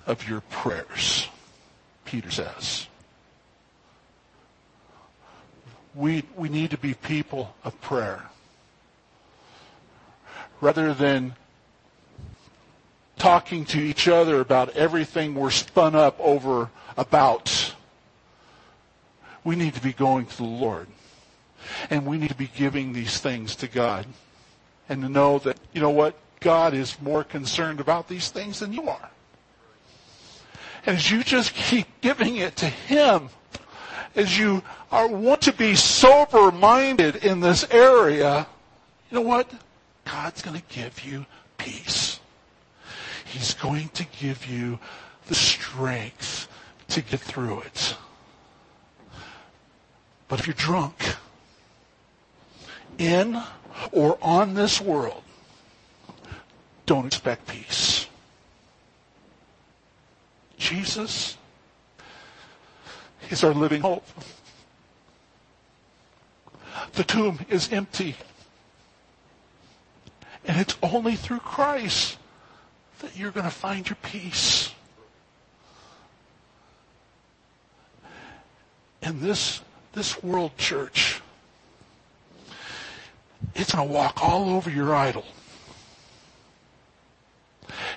of 0.07 0.27
your 0.29 0.39
prayers, 0.39 1.27
Peter 2.05 2.31
says. 2.31 2.87
We, 5.93 6.23
we 6.37 6.47
need 6.47 6.71
to 6.71 6.77
be 6.77 6.93
people 6.93 7.53
of 7.65 7.79
prayer 7.81 8.23
rather 10.61 10.93
than 10.93 11.35
talking 13.17 13.65
to 13.65 13.79
each 13.79 14.07
other 14.07 14.39
about 14.39 14.69
everything 14.77 15.35
we're 15.35 15.51
spun 15.51 15.93
up 15.93 16.17
over 16.21 16.69
about. 16.95 17.75
We 19.43 19.57
need 19.57 19.75
to 19.75 19.81
be 19.81 19.91
going 19.91 20.25
to 20.27 20.37
the 20.37 20.45
Lord. 20.45 20.87
And 21.89 22.05
we 22.05 22.17
need 22.17 22.29
to 22.29 22.35
be 22.35 22.49
giving 22.55 22.93
these 22.93 23.19
things 23.19 23.57
to 23.57 23.67
God. 23.67 24.05
And 24.87 25.01
to 25.01 25.09
know 25.09 25.39
that, 25.39 25.57
you 25.73 25.81
know 25.81 25.89
what? 25.89 26.17
God 26.43 26.73
is 26.73 27.01
more 27.01 27.23
concerned 27.23 27.79
about 27.79 28.07
these 28.07 28.29
things 28.29 28.59
than 28.59 28.73
you 28.73 28.87
are. 28.89 29.09
And 30.85 30.97
as 30.97 31.09
you 31.09 31.23
just 31.23 31.53
keep 31.53 31.87
giving 32.01 32.35
it 32.35 32.57
to 32.57 32.65
Him, 32.65 33.29
as 34.15 34.37
you 34.37 34.61
are, 34.91 35.07
want 35.07 35.41
to 35.43 35.53
be 35.53 35.75
sober 35.75 36.51
minded 36.51 37.15
in 37.15 37.39
this 37.39 37.65
area, 37.71 38.45
you 39.09 39.15
know 39.15 39.21
what? 39.21 39.49
God's 40.05 40.41
going 40.41 40.59
to 40.59 40.75
give 40.75 41.03
you 41.03 41.25
peace. 41.57 42.19
He's 43.25 43.53
going 43.53 43.87
to 43.89 44.05
give 44.19 44.45
you 44.45 44.77
the 45.27 45.35
strength 45.35 46.49
to 46.89 47.01
get 47.01 47.21
through 47.21 47.61
it. 47.61 47.95
But 50.27 50.39
if 50.39 50.47
you're 50.47 50.53
drunk 50.55 51.15
in 52.97 53.41
or 53.91 54.17
on 54.21 54.53
this 54.53 54.81
world, 54.81 55.23
don't 56.85 57.05
expect 57.05 57.47
peace. 57.47 58.07
Jesus 60.57 61.37
is 63.29 63.43
our 63.43 63.53
living 63.53 63.81
hope. 63.81 64.05
The 66.93 67.03
tomb 67.03 67.39
is 67.49 67.71
empty. 67.71 68.15
And 70.45 70.59
it's 70.59 70.75
only 70.83 71.15
through 71.15 71.39
Christ 71.39 72.17
that 72.99 73.17
you're 73.17 73.31
going 73.31 73.45
to 73.45 73.51
find 73.51 73.87
your 73.87 73.97
peace. 74.03 74.71
And 79.01 79.19
this, 79.19 79.61
this 79.93 80.21
world 80.23 80.57
church, 80.57 81.21
it's 83.55 83.73
going 83.73 83.87
to 83.87 83.93
walk 83.93 84.23
all 84.23 84.49
over 84.49 84.69
your 84.69 84.95
idol. 84.95 85.25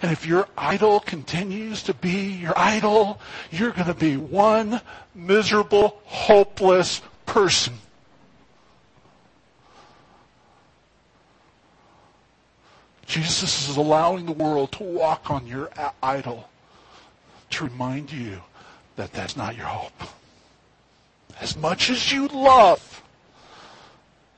And 0.03 0.13
if 0.13 0.27
your 0.27 0.49
idol 0.57 1.01
continues 1.01 1.83
to 1.85 1.95
be 1.95 2.33
your 2.33 2.57
idol, 2.57 3.21
you're 3.51 3.73
going 3.73 3.87
to 3.87 3.95
be 3.95 4.17
one 4.17 4.81
miserable, 5.15 6.01
hopeless 6.05 7.03
person. 7.25 7.75
Jesus 13.07 13.69
is 13.69 13.77
allowing 13.77 14.27
the 14.27 14.33
world 14.33 14.73
to 14.73 14.83
walk 14.83 15.31
on 15.31 15.47
your 15.47 15.71
idol 16.03 16.49
to 17.51 17.65
remind 17.65 18.13
you 18.13 18.43
that 18.97 19.13
that's 19.13 19.37
not 19.37 19.57
your 19.57 19.67
hope. 19.67 20.09
As 21.41 21.57
much 21.57 21.91
as 21.91 22.13
you 22.13 22.29
love, 22.29 23.03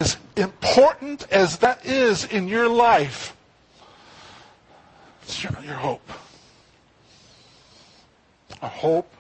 as 0.01 0.17
important 0.37 1.27
as 1.31 1.59
that 1.59 1.85
is 1.87 2.25
in 2.25 2.47
your 2.49 2.69
life, 2.69 3.35
your, 5.43 5.53
your 5.65 5.75
hope. 5.75 6.11
Our 8.63 8.69
hope 8.69 9.13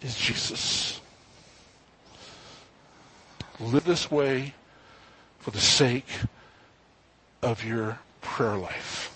is 0.00 0.16
Jesus. 0.16 1.00
Live 3.60 3.84
this 3.84 4.10
way 4.10 4.54
for 5.40 5.50
the 5.50 5.60
sake 5.60 6.06
of 7.42 7.64
your 7.64 7.98
prayer 8.20 8.56
life. 8.56 9.14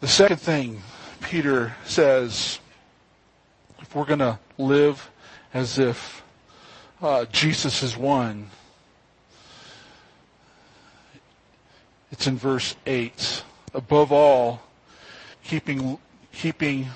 The 0.00 0.08
second 0.08 0.38
thing 0.38 0.82
Peter 1.20 1.74
says, 1.84 2.58
if 3.80 3.94
we're 3.94 4.04
going 4.04 4.20
to 4.20 4.38
live 4.56 5.10
as 5.52 5.78
if 5.78 6.22
uh, 7.02 7.24
Jesus 7.26 7.82
is 7.82 7.96
won, 7.96 8.50
it's 12.10 12.26
in 12.26 12.36
verse 12.36 12.74
8. 12.86 13.44
Above 13.74 14.12
all, 14.12 14.62
keeping, 15.44 15.98
keeping, 16.32 16.88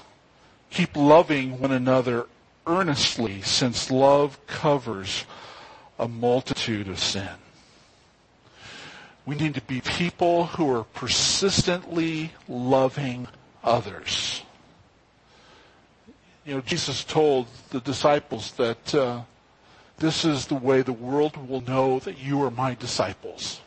keep 0.70 0.96
loving 0.96 1.60
one 1.60 1.72
another 1.72 2.26
earnestly, 2.66 3.42
since 3.42 3.90
love 3.90 4.44
covers 4.46 5.24
a 5.98 6.08
multitude 6.08 6.88
of 6.88 6.98
sin. 6.98 7.28
We 9.26 9.36
need 9.36 9.54
to 9.54 9.62
be 9.62 9.80
people 9.80 10.46
who 10.46 10.70
are 10.74 10.84
persistently 10.84 12.32
loving 12.48 13.28
others. 13.62 14.42
You 16.44 16.54
know, 16.54 16.60
Jesus 16.60 17.04
told 17.04 17.46
the 17.70 17.80
disciples 17.80 18.52
that 18.52 18.94
uh, 18.94 19.22
this 19.96 20.24
is 20.26 20.46
the 20.46 20.54
way 20.54 20.82
the 20.82 20.92
world 20.92 21.48
will 21.48 21.62
know 21.62 22.00
that 22.00 22.18
you 22.18 22.42
are 22.42 22.50
my 22.50 22.74
disciples. 22.74 23.60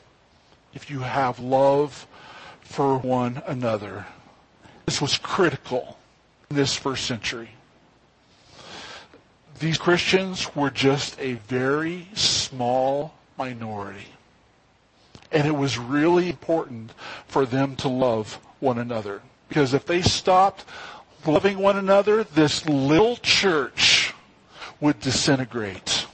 If 0.78 0.90
you 0.90 1.00
have 1.00 1.40
love 1.40 2.08
for 2.62 2.98
one 2.98 3.42
another. 3.46 4.06
This 4.86 5.02
was 5.02 5.18
critical 5.18 5.98
in 6.50 6.56
this 6.56 6.76
first 6.76 7.06
century 7.06 7.50
these 9.60 9.78
Christians 9.78 10.56
were 10.56 10.70
just 10.70 11.20
a 11.20 11.34
very 11.34 12.08
small 12.14 13.14
minority. 13.38 14.08
And 15.32 15.48
it 15.48 15.56
was 15.56 15.78
really 15.78 16.30
important 16.30 16.94
for 17.28 17.46
them 17.46 17.76
to 17.78 17.88
love 17.88 18.40
one 18.60 18.78
another. 18.78 19.22
Because 19.50 19.74
if 19.74 19.86
they 19.86 20.02
stopped 20.02 20.66
loving 21.26 21.58
one 21.58 21.78
another, 21.78 22.24
this 22.24 22.66
little 22.68 23.18
church 23.18 24.14
would 24.80 25.00
disintegrate. 25.00 26.06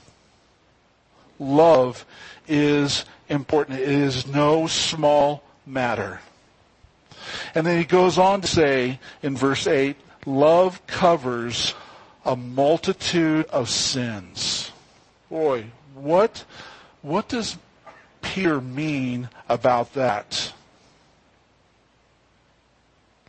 Love 1.38 2.04
is 2.48 3.04
important. 3.34 3.78
It 3.78 3.88
is 3.88 4.26
no 4.26 4.66
small 4.66 5.42
matter. 5.66 6.20
And 7.54 7.66
then 7.66 7.78
he 7.78 7.84
goes 7.84 8.18
on 8.18 8.40
to 8.40 8.46
say 8.46 8.98
in 9.22 9.36
verse 9.36 9.66
8, 9.66 9.96
love 10.26 10.86
covers 10.86 11.74
a 12.24 12.36
multitude 12.36 13.46
of 13.46 13.68
sins. 13.68 14.72
boy, 15.28 15.66
what, 15.94 16.44
what 17.02 17.28
does 17.28 17.58
Peter 18.22 18.60
mean 18.60 19.28
about 19.48 19.92
that? 19.94 20.52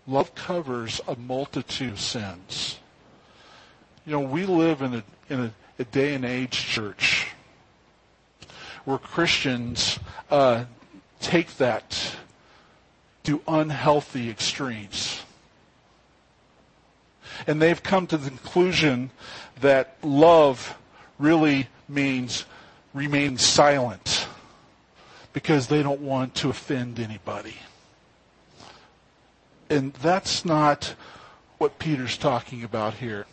Love 0.08 0.34
covers 0.36 1.02
a 1.08 1.16
multitude 1.16 1.94
of 1.94 2.00
sins. 2.00 2.80
You 4.06 4.14
know, 4.14 4.20
we 4.20 4.46
live 4.46 4.82
in 4.82 4.96
a, 4.96 5.04
in 5.30 5.40
a, 5.42 5.54
a 5.80 5.84
day 5.84 6.14
and 6.14 6.24
age 6.24 6.52
church 6.52 7.15
where 8.86 8.98
Christians 8.98 10.00
uh, 10.32 10.66
take 11.20 11.58
that 11.58 12.16
to 13.24 13.42
unhealthy 13.48 14.30
extremes. 14.30 15.24
And 17.48 17.62
they've 17.62 17.82
come 17.82 18.08
to 18.08 18.18
the 18.18 18.30
conclusion 18.30 19.12
that 19.60 19.98
love 20.04 20.78
really 21.20 21.68
means 21.90 22.46
remain 22.94 23.38
silent 23.38 24.28
because 25.34 25.68
they 25.68 25.84
don't 25.84 26.02
want 26.02 26.34
to 26.36 26.50
offend 26.50 27.00
anybody. 27.00 27.56
And 29.70 29.94
that's 29.96 30.46
not 30.46 30.96
what 31.58 31.80
Peter's 31.80 32.18
talking 32.18 32.64
about 32.64 32.96
here. 32.96 33.26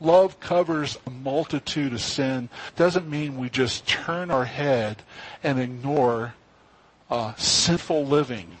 Love 0.00 0.38
covers 0.40 0.98
a 1.06 1.10
multitude 1.10 1.92
of 1.92 2.00
sin. 2.00 2.48
Doesn't 2.76 3.08
mean 3.08 3.38
we 3.38 3.48
just 3.48 3.86
turn 3.86 4.30
our 4.30 4.44
head 4.44 5.02
and 5.42 5.58
ignore 5.60 6.34
uh, 7.10 7.34
sinful 7.36 8.04
living 8.04 8.58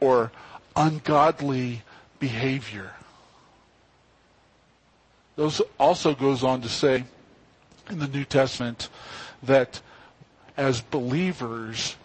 or 0.00 0.30
ungodly 0.74 1.82
behavior. 2.18 2.92
Those 5.36 5.60
also 5.78 6.14
goes 6.14 6.44
on 6.44 6.62
to 6.62 6.68
say 6.68 7.04
in 7.90 7.98
the 7.98 8.08
New 8.08 8.24
Testament 8.24 8.88
that 9.42 9.80
as 10.56 10.80
believers, 10.80 11.96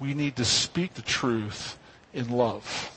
we 0.00 0.14
need 0.14 0.36
to 0.36 0.44
speak 0.44 0.94
the 0.94 1.02
truth 1.02 1.78
in 2.12 2.28
love. 2.30 2.90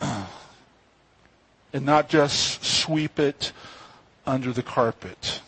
and 1.72 1.84
not 1.84 2.08
just 2.08 2.64
sweep 2.64 3.18
it 3.18 3.52
under 4.26 4.52
the 4.52 4.62
carpet. 4.62 5.40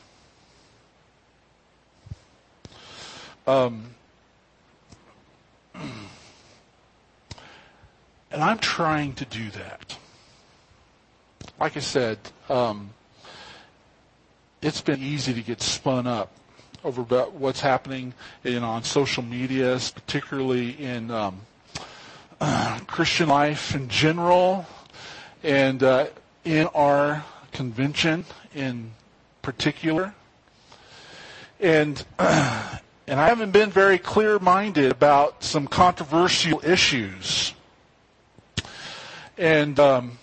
Um, 3.47 3.95
and 5.75 5.85
I'm 8.33 8.59
trying 8.59 9.15
to 9.15 9.25
do 9.25 9.51
that. 9.51 9.97
Like 11.59 11.77
I 11.77 11.81
said, 11.81 12.19
um, 12.49 12.91
it's 14.63 14.81
been 14.81 15.03
easy 15.03 15.35
to 15.35 15.43
get 15.43 15.63
spun 15.63 16.07
up 16.07 16.31
over 16.85 17.03
about 17.03 17.35
what's 17.35 17.61
happening 17.61 18.15
know, 18.61 18.69
on 18.69 18.83
social 18.85 19.23
media, 19.23 19.79
particularly 19.95 20.71
in 20.83 21.11
um, 21.11 21.41
uh, 22.41 22.79
Christian 22.87 23.29
life 23.29 23.75
in 23.75 23.89
general, 23.89 24.67
and 25.43 25.83
uh, 25.83 26.07
in 26.45 26.67
our 26.69 27.25
convention 27.53 28.25
in 28.55 28.93
particular. 29.43 30.15
And 31.59 32.03
and 32.19 33.21
I 33.21 33.29
haven't 33.29 33.51
been 33.51 33.71
very 33.71 33.99
clear-minded 33.99 34.91
about 34.93 35.43
some 35.43 35.67
controversial 35.67 36.61
issues. 36.65 37.55
And 39.37 39.79
um, 39.81 40.19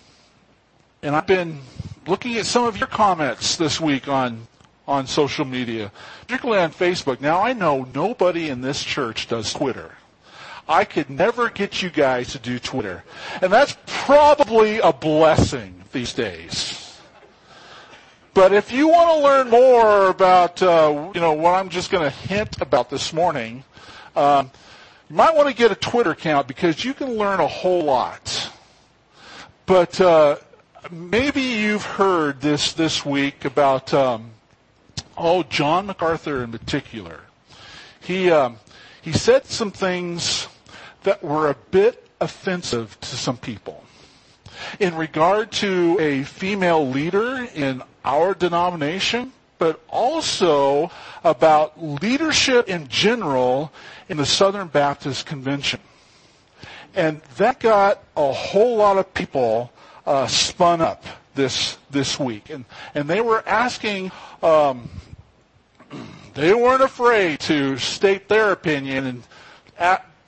and 1.02 1.14
I've 1.14 1.26
been 1.26 1.60
looking 2.06 2.36
at 2.36 2.46
some 2.46 2.64
of 2.64 2.78
your 2.78 2.86
comments 2.86 3.56
this 3.56 3.80
week 3.80 4.08
on 4.08 4.46
on 4.86 5.06
social 5.06 5.44
media, 5.44 5.92
particularly 6.22 6.62
on 6.62 6.72
Facebook. 6.72 7.20
Now 7.20 7.42
I 7.42 7.52
know 7.52 7.86
nobody 7.94 8.48
in 8.48 8.62
this 8.62 8.82
church 8.82 9.28
does 9.28 9.52
Twitter. 9.52 9.92
I 10.68 10.84
could 10.84 11.08
never 11.08 11.48
get 11.48 11.82
you 11.82 11.90
guys 11.90 12.32
to 12.32 12.38
do 12.38 12.58
Twitter. 12.58 13.04
And 13.40 13.52
that's 13.52 13.76
probably 13.86 14.78
a 14.78 14.92
blessing 14.92 15.82
these 15.92 16.12
days. 16.12 16.98
But 18.34 18.52
if 18.52 18.70
you 18.70 18.88
want 18.88 19.10
to 19.10 19.24
learn 19.24 19.50
more 19.50 20.10
about, 20.10 20.62
uh, 20.62 21.10
you 21.14 21.20
know, 21.20 21.32
what 21.32 21.54
I'm 21.54 21.70
just 21.70 21.90
going 21.90 22.04
to 22.04 22.10
hint 22.10 22.60
about 22.60 22.90
this 22.90 23.12
morning, 23.12 23.64
um, 24.14 24.50
you 25.08 25.16
might 25.16 25.34
want 25.34 25.48
to 25.48 25.54
get 25.54 25.72
a 25.72 25.74
Twitter 25.74 26.10
account 26.10 26.46
because 26.46 26.84
you 26.84 26.92
can 26.92 27.14
learn 27.14 27.40
a 27.40 27.46
whole 27.46 27.82
lot. 27.82 28.52
But 29.64 30.00
uh, 30.00 30.36
maybe 30.90 31.40
you've 31.40 31.84
heard 31.84 32.40
this 32.40 32.74
this 32.74 33.04
week 33.04 33.44
about, 33.44 33.92
um, 33.94 34.30
oh, 35.16 35.42
John 35.44 35.86
MacArthur 35.86 36.44
in 36.44 36.52
particular. 36.52 37.20
He 38.00 38.30
um, 38.30 38.58
he 39.02 39.12
said 39.12 39.46
some 39.46 39.70
things 39.70 40.47
that 41.08 41.24
were 41.24 41.48
a 41.48 41.56
bit 41.70 42.06
offensive 42.20 43.00
to 43.00 43.16
some 43.16 43.38
people. 43.38 43.82
In 44.78 44.94
regard 44.94 45.50
to 45.52 45.96
a 45.98 46.22
female 46.24 46.86
leader 46.86 47.48
in 47.54 47.82
our 48.04 48.34
denomination, 48.34 49.32
but 49.56 49.82
also 49.88 50.90
about 51.24 51.82
leadership 51.82 52.68
in 52.68 52.88
general 52.88 53.72
in 54.10 54.18
the 54.18 54.26
Southern 54.26 54.68
Baptist 54.68 55.24
Convention. 55.24 55.80
And 56.94 57.22
that 57.38 57.58
got 57.58 58.04
a 58.14 58.30
whole 58.30 58.76
lot 58.76 58.98
of 58.98 59.14
people 59.14 59.72
uh, 60.04 60.26
spun 60.26 60.82
up 60.82 61.04
this 61.34 61.78
this 61.90 62.20
week, 62.20 62.50
and 62.50 62.66
and 62.94 63.08
they 63.08 63.22
were 63.22 63.42
asking. 63.46 64.12
Um, 64.42 64.90
they 66.34 66.52
weren't 66.52 66.82
afraid 66.82 67.40
to 67.40 67.78
state 67.78 68.28
their 68.28 68.52
opinion 68.52 69.06
and 69.06 69.22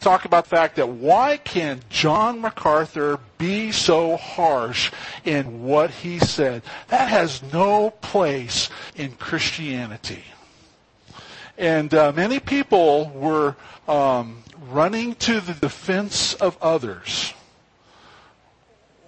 talk 0.01 0.25
about 0.25 0.45
the 0.45 0.51
fact 0.51 0.77
that 0.77 0.89
why 0.89 1.37
can 1.37 1.81
John 1.91 2.41
MacArthur 2.41 3.19
be 3.39 3.71
so 3.71 4.17
harsh 4.17 4.91
in 5.25 5.63
what 5.63 5.91
he 5.91 6.19
said? 6.19 6.63
That 6.89 7.09
has 7.09 7.43
no 7.53 7.91
place 7.91 8.71
in 8.97 9.13
Christianity. 9.13 10.25
And 11.59 11.93
uh, 11.93 12.13
many 12.17 12.41
people 12.41 13.11
were 13.15 13.55
um, 13.87 14.43
running 14.71 15.15
to 15.17 15.41
the 15.41 15.53
defense 15.55 16.35
of 16.35 16.57
others 16.63 17.35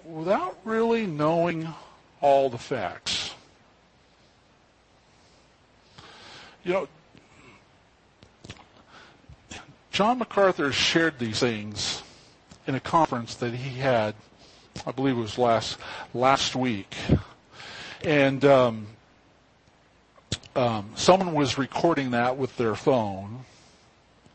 without 0.05 0.57
really 0.63 1.07
knowing 1.07 1.73
all 2.21 2.49
the 2.49 2.57
facts. 2.57 3.33
You 6.63 6.73
know, 6.73 6.87
John 9.93 10.17
MacArthur 10.17 10.71
shared 10.71 11.19
these 11.19 11.39
things 11.39 12.01
in 12.65 12.73
a 12.73 12.79
conference 12.79 13.35
that 13.35 13.53
he 13.53 13.77
had, 13.77 14.15
I 14.87 14.91
believe 14.91 15.15
it 15.15 15.21
was 15.21 15.37
last 15.37 15.77
last 16.15 16.55
week, 16.55 16.95
and 18.03 18.43
um, 18.43 18.87
um, 20.55 20.89
someone 20.95 21.35
was 21.35 21.59
recording 21.59 22.09
that 22.09 22.37
with 22.37 22.57
their 22.57 22.73
phone 22.73 23.45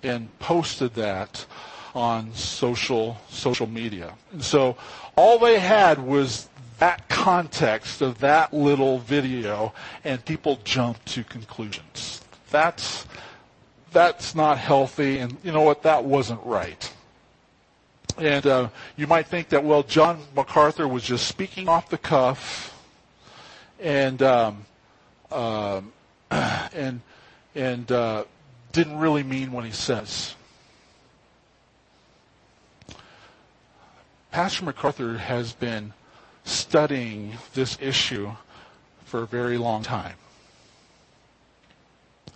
and 0.05 0.29
posted 0.39 0.95
that 0.95 1.45
on 1.93 2.33
social 2.35 3.17
social 3.29 3.67
media. 3.67 4.15
And 4.31 4.45
so 4.45 4.77
all 5.17 5.41
they 5.41 5.59
had 5.59 5.99
was 5.99 6.49
that 6.79 7.09
context 7.09 8.01
of 8.01 8.21
that 8.21 8.55
little 8.55 9.01
video, 9.01 9.73
and 10.05 10.25
people 10.25 10.61
jumped 10.63 11.05
to 11.07 11.25
conclusions. 11.25 12.21
That's 12.53 13.09
that's 13.93 14.35
not 14.35 14.59
healthy, 14.59 15.19
and 15.19 15.37
you 15.43 15.53
know 15.53 15.63
what? 15.63 15.83
That 15.83 16.05
wasn't 16.05 16.41
right. 16.45 16.93
And 18.17 18.47
uh, 18.47 18.69
you 18.97 19.07
might 19.07 19.27
think 19.27 19.51
that 19.51 19.65
well, 19.65 19.83
John 19.83 20.21
MacArthur 20.35 20.89
was 20.89 21.03
just 21.03 21.27
speaking 21.27 21.69
off 21.69 21.89
the 21.89 21.99
cuff, 21.99 22.75
and 23.81 24.21
um, 24.23 24.67
uh, 25.31 25.81
and 26.31 27.01
and 27.55 27.93
uh, 27.93 28.25
didn't 28.73 28.99
really 28.99 29.23
mean 29.23 29.53
what 29.53 29.65
he 29.65 29.73
says. 29.73 30.35
Pastor 34.31 34.65
MacArthur 34.65 35.19
has 35.19 35.53
been 35.53 35.93
studying 36.45 37.39
this 37.55 37.79
issue 37.81 38.31
for 39.05 39.23
a 39.23 39.27
very 39.27 39.59
long 39.59 39.83
time. 39.83 40.15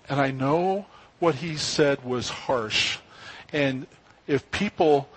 And 0.09 0.21
I 0.21 0.31
know 0.31 0.87
what 1.23 1.37
he 1.37 1.57
said 1.57 2.05
was 2.05 2.29
harsh. 2.29 2.99
And 3.53 3.87
if 4.27 4.51
people 4.51 5.09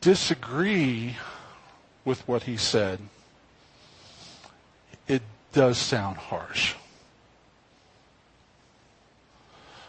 disagree 0.00 1.14
with 2.04 2.26
what 2.26 2.42
he 2.42 2.56
said, 2.56 2.98
it 5.06 5.22
does 5.52 5.78
sound 5.78 6.16
harsh. 6.16 6.74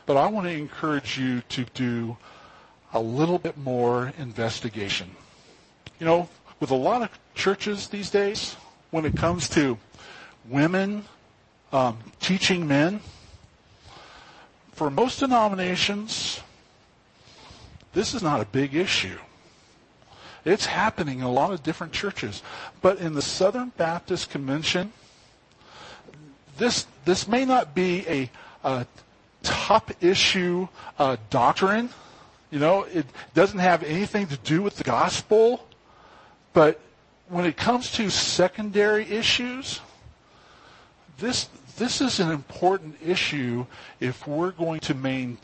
But 0.06 0.18
I 0.18 0.28
want 0.28 0.46
to 0.46 0.54
encourage 0.54 1.18
you 1.18 1.42
to 1.50 1.66
do 1.74 2.16
a 2.94 3.00
little 3.00 3.40
bit 3.40 3.58
more 3.58 4.14
investigation. 4.20 5.10
You 6.00 6.06
know, 6.06 6.30
with 6.60 6.70
a 6.70 6.76
lot 6.76 7.02
of 7.02 7.10
churches 7.34 7.88
these 7.88 8.12
days, 8.12 8.56
when 8.92 9.04
it 9.04 9.16
comes 9.16 9.50
to 9.50 9.80
women 10.48 11.06
um, 11.72 11.98
teaching 12.20 12.68
men, 12.68 13.02
for 14.80 14.90
most 14.90 15.20
denominations, 15.20 16.40
this 17.92 18.14
is 18.14 18.24
not 18.24 18.40
a 18.40 18.46
big 18.46 18.74
issue. 18.74 19.18
It's 20.46 20.66
happening 20.66 21.20
in 21.20 21.26
a 21.26 21.32
lot 21.32 21.52
of 21.52 21.62
different 21.64 21.92
churches. 21.92 22.42
But 22.82 23.00
in 23.00 23.14
the 23.14 23.22
Southern 23.22 23.74
Baptist 23.76 24.30
Convention, 24.30 24.94
this, 26.58 26.88
this 27.04 27.28
may 27.28 27.44
not 27.44 27.76
be 27.76 28.08
a, 28.08 28.32
a 28.64 28.88
top 29.44 29.92
issue 30.02 30.70
uh, 30.98 31.18
doctrine. 31.30 31.90
You 32.50 32.60
know, 32.60 32.84
it 32.84 33.06
doesn't 33.34 33.60
have 33.60 33.84
anything 33.84 34.28
to 34.28 34.38
do 34.38 34.62
with 34.62 34.78
the 34.78 34.86
gospel. 34.86 35.68
But 36.54 36.80
when 37.28 37.44
it 37.44 37.58
comes 37.58 37.92
to 37.98 38.10
secondary 38.10 39.04
issues, 39.12 39.82
this, 41.18 41.50
this 41.80 42.02
is 42.02 42.20
an 42.20 42.30
important 42.30 42.96
issue 43.04 43.66
if 44.00 44.28
we're 44.28 44.52
going 44.52 44.82
to 44.82 44.94
main, 44.94 45.38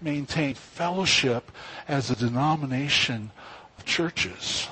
maintain 0.00 0.54
fellowship 0.54 1.50
as 1.88 2.10
a 2.10 2.16
denomination 2.16 3.30
of 3.78 3.84
churches. 3.84 4.68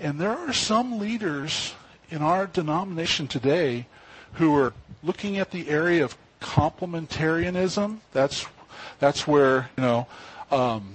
And 0.00 0.20
there 0.20 0.30
are 0.30 0.52
some 0.52 0.98
leaders 0.98 1.74
in 2.10 2.22
our 2.22 2.46
denomination 2.46 3.26
today 3.26 3.86
who 4.34 4.54
are 4.56 4.72
looking 5.02 5.36
at 5.38 5.50
the 5.50 5.68
area 5.68 6.04
of 6.04 6.16
complementarianism. 6.40 7.98
That's 8.12 8.46
that's 9.00 9.26
where 9.26 9.70
you 9.76 9.82
know 9.82 10.06
um, 10.50 10.94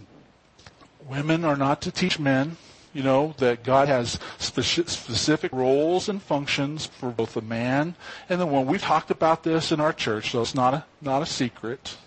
women 1.08 1.44
are 1.44 1.58
not 1.58 1.82
to 1.82 1.92
teach 1.92 2.20
men. 2.20 2.58
You 2.96 3.04
know 3.04 3.36
that 3.40 3.66
God 3.66 3.90
has 3.90 4.18
specific 4.38 5.52
roles 5.52 6.08
and 6.08 6.24
functions 6.24 6.86
for 6.86 7.10
both 7.10 7.34
the 7.34 7.42
man 7.42 7.96
and 8.30 8.40
the 8.40 8.46
woman. 8.46 8.68
We've 8.68 8.82
talked 8.82 9.12
about 9.12 9.44
this 9.44 9.74
in 9.74 9.82
our 9.82 9.92
church, 9.92 10.32
so 10.32 10.42
it's 10.42 10.56
not 10.56 10.74
a 10.74 10.86
not 11.02 11.22
a 11.22 11.26
secret. 11.26 11.98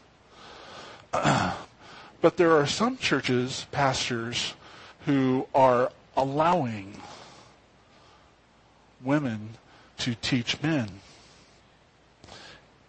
but 1.13 2.39
there 2.39 2.53
are 2.53 2.67
some 2.67 2.97
churches, 2.97 3.67
pastors, 3.71 4.55
who 5.05 5.47
are 5.55 5.93
allowing 6.17 6.99
women 9.05 9.59
to 9.99 10.15
teach 10.15 10.63
men. 10.63 10.89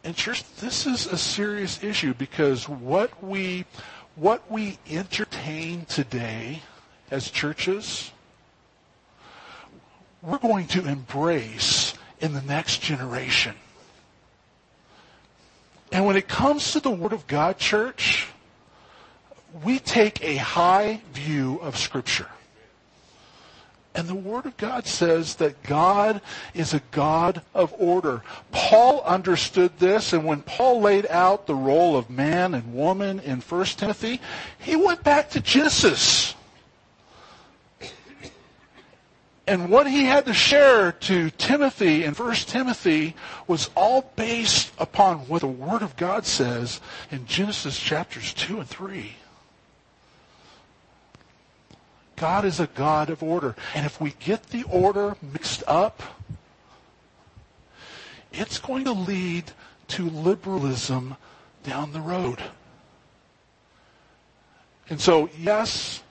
And 0.05 0.15
church, 0.15 0.45
this 0.61 0.87
is 0.87 1.05
a 1.05 1.17
serious 1.17 1.83
issue 1.83 2.13
because 2.13 2.69
what 2.69 3.21
we 3.21 3.65
what 4.15 4.49
we 4.49 4.77
entertain 4.89 5.83
today 5.83 6.61
as 7.11 7.29
churches, 7.29 8.11
we're 10.21 10.37
going 10.37 10.67
to 10.67 10.85
embrace 10.85 11.93
in 12.19 12.33
the 12.33 12.41
next 12.41 12.81
generation. 12.81 13.55
And 15.91 16.05
when 16.05 16.17
it 16.17 16.27
comes 16.27 16.73
to 16.73 16.79
the 16.79 16.91
Word 16.91 17.13
of 17.13 17.25
God, 17.25 17.57
church, 17.57 18.27
we 19.63 19.79
take 19.79 20.23
a 20.23 20.35
high 20.35 21.01
view 21.13 21.59
of 21.61 21.77
Scripture. 21.77 22.27
And 23.95 24.07
the 24.07 24.15
Word 24.15 24.45
of 24.45 24.55
God 24.55 24.85
says 24.85 25.35
that 25.35 25.63
God 25.63 26.21
is 26.53 26.73
a 26.73 26.81
God 26.91 27.41
of 27.55 27.73
order. 27.77 28.21
Paul 28.51 29.01
understood 29.01 29.79
this, 29.79 30.13
and 30.13 30.25
when 30.25 30.43
Paul 30.43 30.81
laid 30.81 31.07
out 31.07 31.47
the 31.47 31.55
role 31.55 31.97
of 31.97 32.09
man 32.09 32.53
and 32.53 32.75
woman 32.75 33.19
in 33.19 33.41
1 33.41 33.65
Timothy, 33.65 34.21
he 34.59 34.75
went 34.75 35.03
back 35.03 35.31
to 35.31 35.41
Genesis. 35.41 36.35
And 39.49 39.67
what 39.67 39.87
he 39.87 40.03
had 40.03 40.27
to 40.27 40.33
share 40.33 40.91
to 40.91 41.31
Timothy 41.31 42.03
in 42.03 42.13
1 42.13 42.35
Timothy 42.35 43.15
was 43.47 43.71
all 43.73 44.13
based 44.15 44.71
upon 44.77 45.27
what 45.27 45.41
the 45.41 45.47
Word 45.47 45.81
of 45.81 45.97
God 45.97 46.27
says 46.27 46.79
in 47.09 47.25
Genesis 47.25 47.79
chapters 47.79 48.31
2 48.35 48.59
and 48.59 48.69
3. 48.69 49.15
God 52.15 52.45
is 52.45 52.59
a 52.59 52.67
God 52.67 53.09
of 53.09 53.23
order. 53.23 53.55
And 53.73 53.87
if 53.87 53.99
we 53.99 54.13
get 54.19 54.43
the 54.51 54.65
order 54.65 55.15
mixed 55.33 55.63
up, 55.65 56.03
it's 58.31 58.59
going 58.59 58.83
to 58.83 58.91
lead 58.91 59.45
to 59.87 60.11
liberalism 60.11 61.15
down 61.63 61.91
the 61.91 62.01
road. 62.01 62.43
And 64.91 65.01
so, 65.01 65.27
yes, 65.39 66.03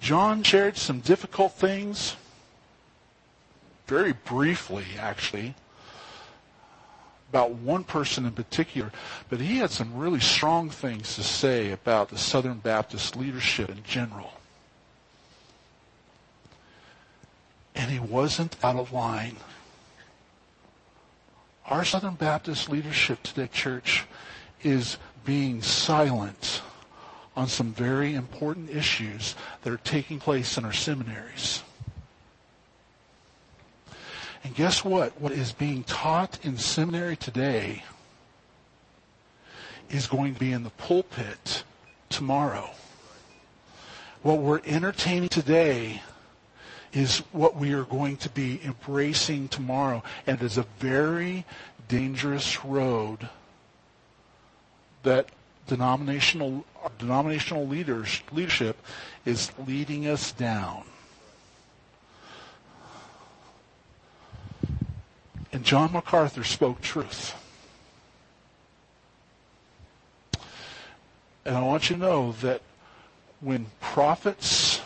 John 0.00 0.42
shared 0.42 0.76
some 0.76 0.98
difficult 0.98 1.52
things, 1.52 2.16
very 3.86 4.12
briefly, 4.12 4.84
actually, 4.98 5.54
about 7.30 7.50
one 7.50 7.84
person 7.84 8.24
in 8.24 8.32
particular, 8.32 8.92
but 9.28 9.40
he 9.40 9.58
had 9.58 9.70
some 9.70 9.96
really 9.96 10.20
strong 10.20 10.70
things 10.70 11.16
to 11.16 11.22
say 11.22 11.72
about 11.72 12.08
the 12.08 12.18
Southern 12.18 12.58
Baptist 12.58 13.16
leadership 13.16 13.68
in 13.68 13.82
general. 13.82 14.32
and 17.74 17.90
he 17.90 17.98
wasn't 17.98 18.56
out 18.64 18.76
of 18.76 18.92
line. 18.92 19.36
Our 21.66 21.84
Southern 21.84 22.14
Baptist 22.14 22.68
leadership 22.68 23.22
today, 23.22 23.48
church, 23.52 24.04
is 24.62 24.96
being 25.24 25.62
silent 25.62 26.62
on 27.36 27.48
some 27.48 27.72
very 27.72 28.14
important 28.14 28.70
issues 28.70 29.34
that 29.62 29.72
are 29.72 29.78
taking 29.78 30.20
place 30.20 30.56
in 30.56 30.64
our 30.64 30.72
seminaries. 30.72 31.62
And 34.44 34.54
guess 34.54 34.84
what? 34.84 35.18
What 35.20 35.32
is 35.32 35.52
being 35.52 35.84
taught 35.84 36.38
in 36.44 36.58
seminary 36.58 37.16
today 37.16 37.82
is 39.90 40.06
going 40.06 40.34
to 40.34 40.40
be 40.40 40.52
in 40.52 40.62
the 40.62 40.70
pulpit 40.70 41.64
tomorrow. 42.10 42.70
What 44.22 44.38
we're 44.38 44.60
entertaining 44.64 45.30
today 45.30 46.02
is 46.92 47.18
what 47.32 47.56
we 47.56 47.72
are 47.72 47.84
going 47.84 48.18
to 48.18 48.28
be 48.28 48.60
embracing 48.64 49.48
tomorrow. 49.48 50.02
And 50.26 50.40
it 50.40 50.44
is 50.44 50.58
a 50.58 50.66
very 50.78 51.44
dangerous 51.88 52.64
road 52.64 53.28
that 55.02 55.28
denominational 55.66 56.64
denominational 56.98 57.66
leaders 57.66 58.22
leadership 58.32 58.76
is 59.24 59.50
leading 59.66 60.06
us 60.06 60.32
down. 60.32 60.84
And 65.54 65.62
John 65.62 65.92
MacArthur 65.92 66.42
spoke 66.42 66.82
truth. 66.82 67.36
And 71.44 71.56
I 71.56 71.62
want 71.62 71.88
you 71.88 71.94
to 71.94 72.02
know 72.02 72.32
that 72.40 72.60
when 73.40 73.66
prophets 73.80 74.80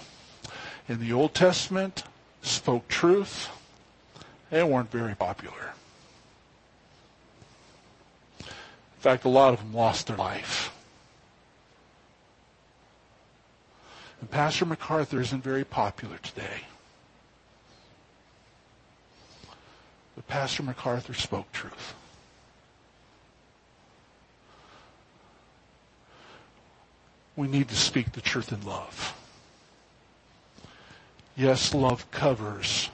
in 0.87 1.01
the 1.01 1.11
Old 1.15 1.33
Testament 1.33 2.05
spoke 2.43 2.87
truth, 2.87 3.49
they 4.51 4.63
weren't 4.63 4.91
very 4.91 5.15
popular. 5.15 5.73
In 8.41 8.47
fact, 9.01 9.25
a 9.25 9.31
lot 9.31 9.55
of 9.55 9.61
them 9.61 9.73
lost 9.73 10.09
their 10.09 10.19
life. 10.19 10.71
And 14.21 14.31
Pastor 14.31 14.67
MacArthur 14.67 15.23
isn't 15.23 15.43
very 15.43 15.65
popular 15.65 16.19
today. 16.19 16.65
But 20.19 20.27
Pastor 20.27 20.65
MacArthur 20.65 21.15
spoke 21.15 21.53
truth. 21.53 21.95
We 27.37 27.47
need 27.47 27.69
to 27.69 27.77
speak 27.77 28.11
the 28.11 28.21
truth 28.21 28.53
in 28.53 28.67
love. 28.67 29.15
Yes, 31.37 31.73
love 31.73 32.11
covers 32.11 32.91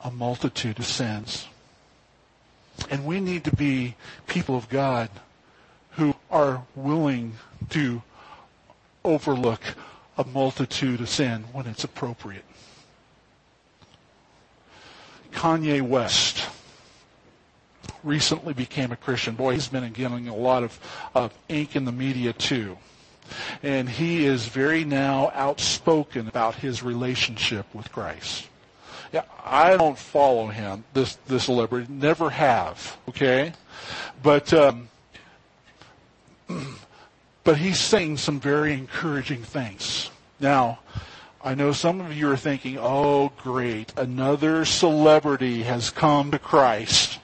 a 0.00 0.10
multitude 0.10 0.80
of 0.80 0.86
sins. 0.86 1.46
And 2.90 3.06
we 3.06 3.20
need 3.20 3.44
to 3.44 3.54
be 3.54 3.94
people 4.26 4.56
of 4.56 4.68
God 4.68 5.10
who 5.92 6.16
are 6.28 6.64
willing 6.74 7.34
to 7.70 8.02
overlook 9.04 9.62
a 10.18 10.24
multitude 10.24 11.00
of 11.00 11.08
sin 11.08 11.44
when 11.52 11.68
it's 11.68 11.84
appropriate. 11.84 12.44
Kanye 15.36 15.82
West 15.82 16.48
recently 18.02 18.54
became 18.54 18.90
a 18.90 18.96
Christian. 18.96 19.34
Boy, 19.34 19.52
he's 19.52 19.68
been 19.68 19.92
getting 19.92 20.28
a 20.28 20.34
lot 20.34 20.64
of, 20.64 20.80
of 21.14 21.34
ink 21.48 21.76
in 21.76 21.84
the 21.84 21.92
media 21.92 22.32
too. 22.32 22.78
And 23.62 23.88
he 23.88 24.24
is 24.24 24.46
very 24.46 24.84
now 24.84 25.30
outspoken 25.34 26.26
about 26.26 26.54
his 26.54 26.82
relationship 26.82 27.66
with 27.74 27.92
Christ. 27.92 28.48
Yeah, 29.12 29.24
I 29.44 29.76
don't 29.76 29.98
follow 29.98 30.46
him, 30.46 30.84
this, 30.94 31.16
this 31.26 31.44
celebrity, 31.44 31.86
never 31.92 32.30
have, 32.30 32.96
okay? 33.08 33.52
But, 34.22 34.54
um, 34.54 34.88
but 37.44 37.58
he's 37.58 37.78
saying 37.78 38.16
some 38.16 38.40
very 38.40 38.72
encouraging 38.72 39.42
things. 39.42 40.10
Now, 40.40 40.78
I 41.46 41.54
know 41.54 41.70
some 41.70 42.00
of 42.00 42.12
you 42.12 42.28
are 42.32 42.36
thinking, 42.36 42.76
oh 42.76 43.30
great, 43.36 43.92
another 43.96 44.64
celebrity 44.64 45.62
has 45.62 45.90
come 45.90 46.32
to 46.32 46.40
Christ. 46.40 47.20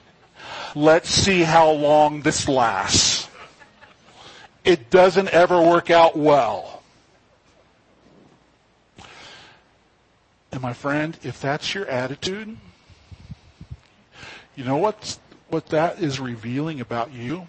Let's 0.76 1.10
see 1.10 1.42
how 1.42 1.72
long 1.72 2.22
this 2.22 2.46
lasts. 2.46 3.28
it 4.64 4.90
doesn't 4.90 5.28
ever 5.30 5.60
work 5.60 5.90
out 5.90 6.16
well. 6.16 6.84
And 10.52 10.62
my 10.62 10.72
friend, 10.72 11.18
if 11.24 11.40
that's 11.40 11.74
your 11.74 11.86
attitude, 11.88 12.56
you 14.54 14.62
know 14.62 14.76
what, 14.76 15.18
what 15.48 15.66
that 15.70 16.00
is 16.00 16.20
revealing 16.20 16.80
about 16.80 17.12
you? 17.12 17.48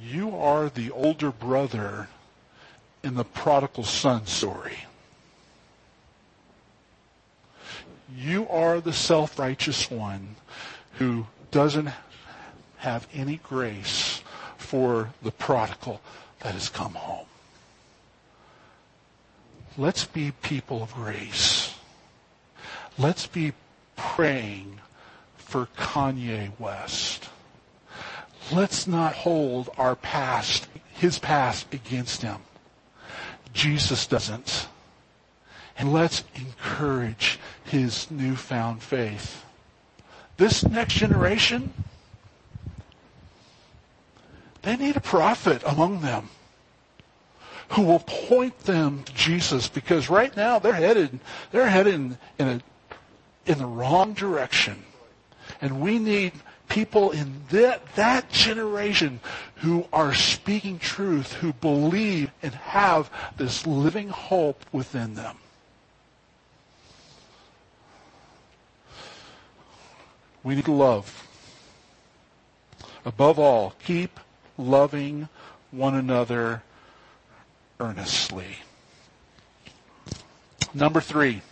You 0.00 0.36
are 0.36 0.68
the 0.68 0.92
older 0.92 1.32
brother 1.32 2.06
in 3.08 3.14
the 3.14 3.24
prodigal 3.24 3.84
son 3.84 4.26
story. 4.26 4.76
You 8.14 8.46
are 8.48 8.82
the 8.82 8.92
self-righteous 8.92 9.90
one 9.90 10.36
who 10.98 11.26
doesn't 11.50 11.88
have 12.76 13.08
any 13.14 13.36
grace 13.36 14.22
for 14.58 15.08
the 15.22 15.30
prodigal 15.30 16.02
that 16.40 16.52
has 16.52 16.68
come 16.68 16.92
home. 16.92 17.24
Let's 19.78 20.04
be 20.04 20.32
people 20.42 20.82
of 20.82 20.94
grace. 20.94 21.74
Let's 22.98 23.26
be 23.26 23.54
praying 23.96 24.80
for 25.38 25.68
Kanye 25.78 26.50
West. 26.58 27.30
Let's 28.52 28.86
not 28.86 29.14
hold 29.14 29.70
our 29.78 29.96
past, 29.96 30.68
his 30.92 31.18
past 31.18 31.72
against 31.72 32.20
him. 32.20 32.42
Jesus 33.52 34.06
doesn't. 34.06 34.68
And 35.76 35.92
let's 35.92 36.24
encourage 36.34 37.38
his 37.64 38.10
newfound 38.10 38.82
faith. 38.82 39.44
This 40.36 40.64
next 40.64 40.94
generation, 40.94 41.72
they 44.62 44.76
need 44.76 44.96
a 44.96 45.00
prophet 45.00 45.62
among 45.64 46.00
them 46.00 46.28
who 47.70 47.82
will 47.82 48.00
point 48.00 48.58
them 48.60 49.02
to 49.04 49.12
Jesus 49.14 49.68
because 49.68 50.08
right 50.08 50.34
now 50.36 50.58
they're 50.58 50.72
headed, 50.72 51.18
they're 51.50 51.68
headed 51.68 51.94
in, 51.94 52.18
in, 52.38 52.48
a, 52.48 52.60
in 53.50 53.58
the 53.58 53.66
wrong 53.66 54.14
direction. 54.14 54.82
And 55.60 55.80
we 55.80 55.98
need 55.98 56.32
people 56.68 57.10
in 57.10 57.42
that, 57.50 57.94
that 57.96 58.30
generation 58.30 59.20
who 59.56 59.86
are 59.92 60.14
speaking 60.14 60.78
truth, 60.78 61.34
who 61.34 61.52
believe 61.52 62.30
and 62.42 62.54
have 62.54 63.10
this 63.36 63.66
living 63.66 64.08
hope 64.08 64.64
within 64.72 65.14
them. 65.14 65.36
We 70.42 70.54
need 70.54 70.68
love. 70.68 71.26
Above 73.04 73.38
all, 73.38 73.74
keep 73.84 74.20
loving 74.56 75.28
one 75.70 75.94
another 75.94 76.62
earnestly. 77.80 78.58
Number 80.74 81.00
three. 81.00 81.42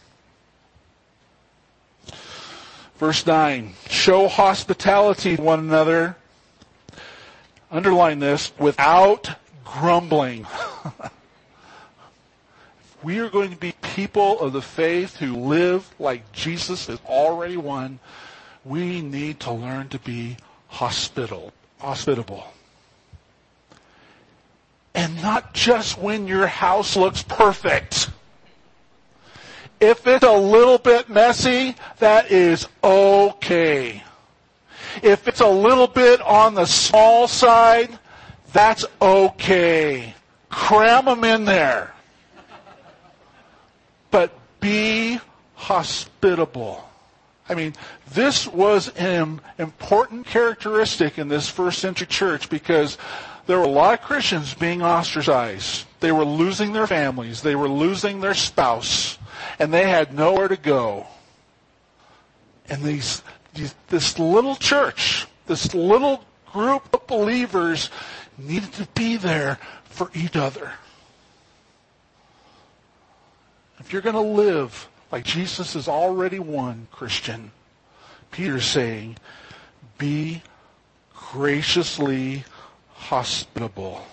Verse 2.99 3.27
9. 3.27 3.75
Show 4.07 4.29
hospitality 4.29 5.35
to 5.35 5.43
one 5.43 5.59
another. 5.59 6.15
Underline 7.73 8.21
this. 8.21 8.53
Without 8.57 9.35
grumbling. 9.65 10.47
we 13.03 13.19
are 13.19 13.29
going 13.29 13.51
to 13.51 13.57
be 13.57 13.73
people 13.83 14.39
of 14.39 14.53
the 14.53 14.63
faith 14.63 15.17
who 15.17 15.35
live 15.35 15.93
like 15.99 16.31
Jesus 16.31 16.87
has 16.87 17.01
already 17.05 17.57
won. 17.57 17.99
We 18.65 19.03
need 19.03 19.41
to 19.41 19.51
learn 19.51 19.89
to 19.89 19.99
be 19.99 20.37
hospitable. 20.69 21.53
Hospitable. 21.81 22.45
And 24.95 25.21
not 25.21 25.53
just 25.53 25.99
when 25.99 26.29
your 26.29 26.47
house 26.47 26.95
looks 26.95 27.25
perfect. 27.25 28.11
If 29.81 30.07
it's 30.07 30.25
a 30.25 30.33
little 30.33 30.79
bit 30.79 31.09
messy, 31.09 31.75
that 31.99 32.31
is 32.31 32.67
okay. 32.83 34.03
If 35.03 35.29
it's 35.29 35.41
a 35.41 35.49
little 35.49 35.87
bit 35.87 36.21
on 36.23 36.55
the 36.55 36.65
small 36.65 37.29
side, 37.29 37.99
that's 38.53 38.87
okay. 39.03 40.15
Cram 40.49 41.05
them 41.05 41.25
in 41.25 41.45
there. 41.45 41.93
But 44.11 44.33
be 44.61 45.21
hospitable. 45.55 46.83
I 47.49 47.55
mean, 47.55 47.75
this 48.13 48.47
was 48.47 48.89
an 48.97 49.41
important 49.59 50.27
characteristic 50.27 51.19
in 51.19 51.29
this 51.29 51.49
first 51.49 51.81
century 51.81 52.07
church 52.07 52.49
because 52.49 52.97
there 53.47 53.59
were 53.59 53.65
a 53.65 53.69
lot 53.69 53.95
of 53.95 54.05
Christians 54.05 54.55
being 54.55 54.83
ostracized. 54.83 55.87
They 56.01 56.13
were 56.13 56.25
losing 56.25 56.73
their 56.73 56.87
families. 56.87 57.43
They 57.43 57.55
were 57.55 57.69
losing 57.69 58.21
their 58.21 58.35
spouse. 58.35 59.16
And 59.59 59.73
they 59.73 59.89
had 59.89 60.15
nowhere 60.15 60.49
to 60.49 60.57
go. 60.57 61.07
And 62.69 62.83
these, 62.83 63.23
this 63.89 64.19
little 64.19 64.57
church, 64.57 65.27
this 65.47 65.75
little 65.75 66.25
group 66.53 66.93
of 66.93 67.07
believers 67.07 67.91
needed 68.39 68.73
to 68.75 68.87
be 68.95 69.17
there 69.17 69.59
for 69.85 70.11
each 70.15 70.37
other. 70.37 70.73
If 73.79 73.93
you're 73.93 74.03
going 74.03 74.15
to 74.15 74.21
live 74.21 74.89
like 75.13 75.25
Jesus 75.25 75.75
has 75.75 75.89
already 75.89 76.39
won, 76.39 76.89
Christian, 76.91 77.53
Peter's 78.31 78.67
saying, 78.67 79.17
be 79.99 80.43
graciously 81.15 82.45
hospitable 82.95 84.05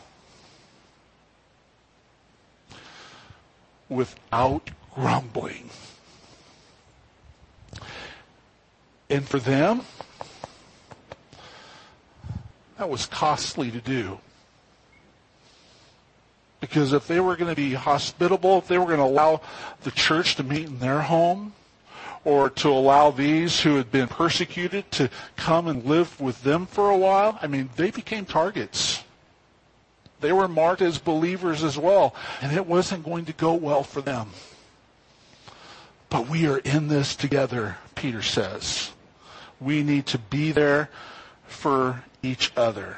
without 3.90 4.70
grumbling. 4.96 5.70
And 9.10 9.28
for 9.28 9.40
them, 9.40 9.82
that 12.78 12.90
was 12.90 13.06
costly 13.06 13.70
to 13.72 13.80
do. 13.80 14.20
Because 16.60 16.94
if 16.94 17.08
they 17.08 17.20
were 17.20 17.36
going 17.36 17.50
to 17.54 17.56
be 17.56 17.74
hospitable, 17.74 18.58
if 18.60 18.68
they 18.68 18.78
were 18.78 18.86
going 18.86 18.98
to 18.98 19.04
allow 19.04 19.42
the 19.84 19.92
church 19.92 20.36
to 20.36 20.44
meet 20.44 20.68
in 20.68 20.80
their 20.80 21.02
home, 21.02 21.54
or 22.26 22.50
to 22.50 22.70
allow 22.70 23.12
these 23.12 23.60
who 23.62 23.76
had 23.76 23.92
been 23.92 24.08
persecuted 24.08 24.90
to 24.92 25.10
come 25.36 25.68
and 25.68 25.84
live 25.84 26.20
with 26.22 26.42
them 26.44 26.66
for 26.66 26.90
a 26.90 26.98
while, 26.98 27.38
I 27.42 27.48
mean, 27.48 27.70
they 27.76 27.92
became 27.92 28.26
targets. 28.26 29.04
They 30.22 30.32
were 30.32 30.48
marked 30.48 30.82
as 30.82 30.98
believers 31.00 31.64
as 31.64 31.78
well, 31.78 32.16
and 32.42 32.54
it 32.54 32.66
wasn't 32.66 33.04
going 33.04 33.26
to 33.26 33.34
go 33.34 33.54
well 33.54 33.84
for 33.84 34.02
them. 34.02 34.30
But 36.14 36.30
we 36.30 36.48
are 36.48 36.60
in 36.60 36.88
this 36.88 37.14
together, 37.14 37.78
Peter 37.96 38.22
says. 38.22 38.92
We 39.60 39.84
need 39.84 40.06
to 40.08 40.18
be 40.18 40.54
there 40.54 40.90
for 41.46 42.04
each 42.22 42.54
other. 42.56 42.98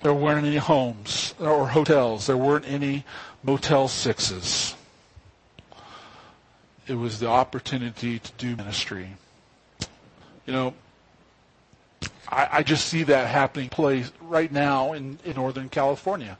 There 0.00 0.14
weren't 0.14 0.46
any 0.46 0.56
homes 0.56 1.34
or 1.38 1.68
hotels. 1.68 2.26
There 2.26 2.36
weren't 2.38 2.66
any 2.66 3.04
Motel 3.42 3.86
Sixes 3.88 4.74
it 6.90 6.98
was 6.98 7.20
the 7.20 7.28
opportunity 7.28 8.18
to 8.18 8.32
do 8.32 8.56
ministry. 8.56 9.10
You 10.44 10.52
know, 10.52 10.74
I, 12.28 12.48
I 12.52 12.62
just 12.64 12.88
see 12.88 13.04
that 13.04 13.28
happening 13.28 13.68
place 13.68 14.10
right 14.20 14.50
now 14.50 14.92
in, 14.92 15.20
in 15.24 15.36
Northern 15.36 15.68
California 15.68 16.36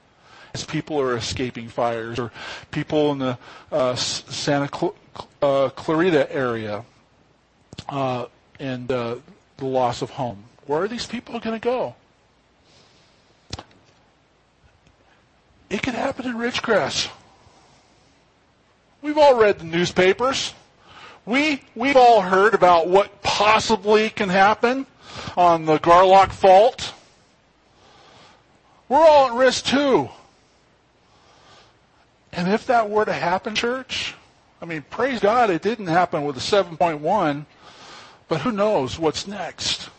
as 0.55 0.65
people 0.65 1.01
are 1.01 1.17
escaping 1.17 1.69
fires 1.69 2.19
or 2.19 2.33
people 2.71 3.13
in 3.13 3.19
the 3.19 3.39
uh, 3.71 3.95
Santa 3.95 4.69
Cl- 4.73 4.95
uh, 5.43 5.69
Clarita 5.71 6.33
area 6.33 6.85
uh, 7.89 8.27
and 8.59 8.91
uh, 8.91 9.17
the 9.57 9.65
loss 9.67 10.03
of 10.03 10.11
home. 10.11 10.45
Where 10.67 10.83
are 10.83 10.89
these 10.89 11.07
people 11.07 11.39
going 11.41 11.59
to 11.59 11.65
go? 11.65 11.95
It 15.69 15.83
could 15.83 15.95
happen 15.95 16.27
in 16.27 16.35
Ridgecrest. 16.35 17.11
We've 19.03 19.17
all 19.17 19.37
read 19.37 19.61
the 19.61 19.65
newspapers. 19.65 20.53
We, 21.25 21.63
we've 21.75 21.97
all 21.97 22.23
heard 22.23 22.55
about 22.55 22.89
what 22.89 23.23
possibly 23.23 24.11
can 24.11 24.29
happen 24.29 24.87
on 25.37 25.65
the 25.65 25.79
Garlock 25.79 26.33
fault. 26.33 26.93
We're 28.89 28.99
all 28.99 29.29
at 29.29 29.35
risk 29.35 29.67
too. 29.67 30.09
And 32.33 32.49
if 32.49 32.67
that 32.67 32.89
were 32.89 33.05
to 33.05 33.13
happen, 33.13 33.55
church, 33.55 34.15
I 34.63 34.65
mean, 34.65 34.85
praise 34.89 35.21
God 35.21 35.51
it 35.51 35.63
didn't 35.63 35.87
happen 35.87 36.25
with 36.25 36.37
a 36.37 36.41
7.1, 36.41 37.47
but 38.29 38.41
who 38.41 38.53
knows 38.53 38.99
what's 38.99 39.27
next. 39.27 39.91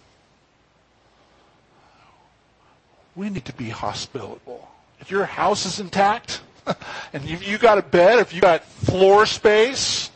We 3.15 3.29
need 3.29 3.45
to 3.45 3.53
be 3.53 3.69
hospitable. 3.69 4.69
If 4.99 5.11
your 5.11 5.25
house 5.25 5.65
is 5.65 5.79
intact, 5.79 6.41
and 7.13 7.23
you, 7.23 7.37
you 7.37 7.57
got 7.57 7.77
a 7.77 7.81
bed, 7.81 8.19
if 8.19 8.33
you 8.33 8.39
got 8.39 8.63
floor 8.63 9.25
space, 9.25 10.09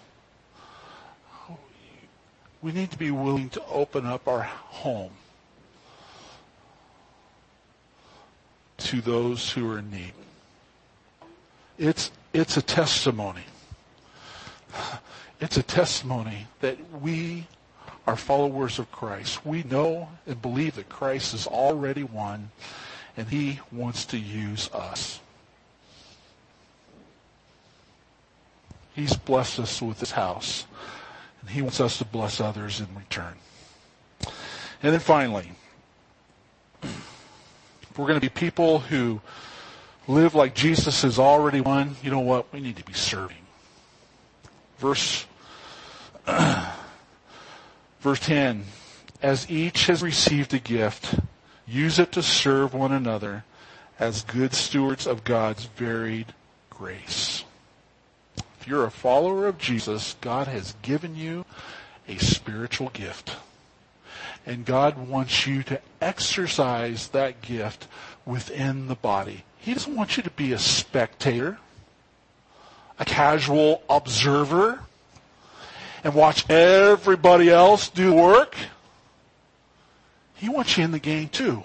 we 2.62 2.72
need 2.72 2.92
to 2.92 2.98
be 2.98 3.12
willing 3.12 3.50
to 3.50 3.66
open 3.66 4.06
up 4.06 4.28
our 4.28 4.44
home. 4.44 5.12
to 8.78 9.02
those 9.02 9.52
who 9.52 9.72
are 9.72 9.80
in 9.80 9.90
need. 9.90 10.14
It's, 11.78 12.12
it's 12.34 12.58
a 12.58 12.62
testimony. 12.62 13.44
It's 15.42 15.58
a 15.58 15.64
testimony 15.64 16.48
that 16.62 16.78
we 17.02 17.48
are 18.08 18.16
followers 18.16 18.80
of 18.80 18.92
Christ. 18.92 19.46
We 19.46 19.64
know 19.64 20.10
and 20.26 20.42
believe 20.42 20.76
that 20.76 20.88
Christ 20.90 21.34
has 21.34 21.46
already 21.46 22.04
won 22.04 22.52
and 23.18 23.28
he 23.28 23.60
wants 23.72 24.06
to 24.06 24.18
use 24.18 24.70
us. 24.74 25.20
He's 28.94 29.16
blessed 29.18 29.60
us 29.60 29.82
with 29.82 30.00
his 30.00 30.12
house 30.12 30.66
and 31.42 31.50
he 31.50 31.62
wants 31.62 31.82
us 31.82 31.98
to 31.98 32.06
bless 32.06 32.40
others 32.40 32.80
in 32.80 32.88
return. 32.96 33.34
And 34.82 34.94
then 34.94 35.00
finally, 35.00 35.52
we're 36.84 38.08
going 38.08 38.16
to 38.16 38.22
be 38.22 38.30
people 38.30 38.80
who 38.80 39.20
live 40.08 40.36
like 40.36 40.54
Jesus 40.54 41.02
has 41.02 41.18
already 41.20 41.62
won. 41.62 41.96
You 42.04 42.12
know 42.12 42.20
what? 42.20 42.52
We 42.54 42.60
need 42.60 42.78
to 42.78 42.84
be 42.84 42.94
serving. 42.94 43.38
Verse, 44.78 45.26
verse 48.00 48.20
10. 48.20 48.66
As 49.22 49.50
each 49.50 49.88
has 49.88 50.04
received 50.04 50.54
a 50.54 50.60
gift, 50.60 51.16
use 51.68 51.98
it 52.00 52.12
to 52.12 52.22
serve 52.22 52.74
one 52.74 52.92
another 52.92 53.44
as 53.98 54.24
good 54.24 54.54
stewards 54.54 55.08
of 55.08 55.24
God's 55.24 55.66
varied 55.66 56.34
grace. 56.70 57.44
If 58.60 58.68
you're 58.68 58.86
a 58.86 58.92
follower 58.92 59.48
of 59.48 59.58
Jesus, 59.58 60.16
God 60.22 60.48
has 60.48 60.76
given 60.82 61.16
you 61.16 61.46
a 62.08 62.18
spiritual 62.18 62.90
gift. 62.90 63.38
And 64.46 64.66
God 64.66 65.08
wants 65.08 65.48
you 65.48 65.64
to 65.64 65.82
exercise 66.02 67.08
that 67.10 67.42
gift 67.42 67.88
within 68.26 68.88
the 68.88 68.96
body. 68.96 69.44
He 69.58 69.74
doesn't 69.74 69.96
want 69.96 70.18
you 70.18 70.24
to 70.24 70.30
be 70.32 70.54
a 70.54 70.60
spectator, 70.60 71.58
a 73.00 73.06
casual 73.06 73.84
observer, 73.90 74.80
and 76.04 76.14
watch 76.14 76.50
everybody 76.50 77.50
else 77.50 77.90
do 77.90 78.14
work. 78.14 78.56
He 80.36 80.50
wants 80.50 80.78
you 80.78 80.84
in 80.84 80.92
the 80.92 81.00
game 81.00 81.30
too. 81.30 81.64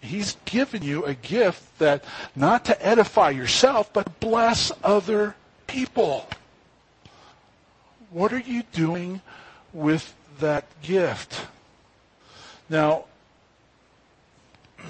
He's 0.00 0.36
given 0.44 0.82
you 0.82 1.04
a 1.06 1.14
gift 1.14 1.78
that 1.78 2.04
not 2.36 2.66
to 2.66 2.86
edify 2.86 3.30
yourself, 3.30 3.90
but 3.90 4.20
bless 4.20 4.70
other 4.82 5.34
people. 5.66 6.28
What 8.10 8.32
are 8.32 8.38
you 8.38 8.64
doing 8.72 9.22
with 9.72 10.14
that 10.40 10.66
gift? 10.82 11.46
Now, 12.68 13.06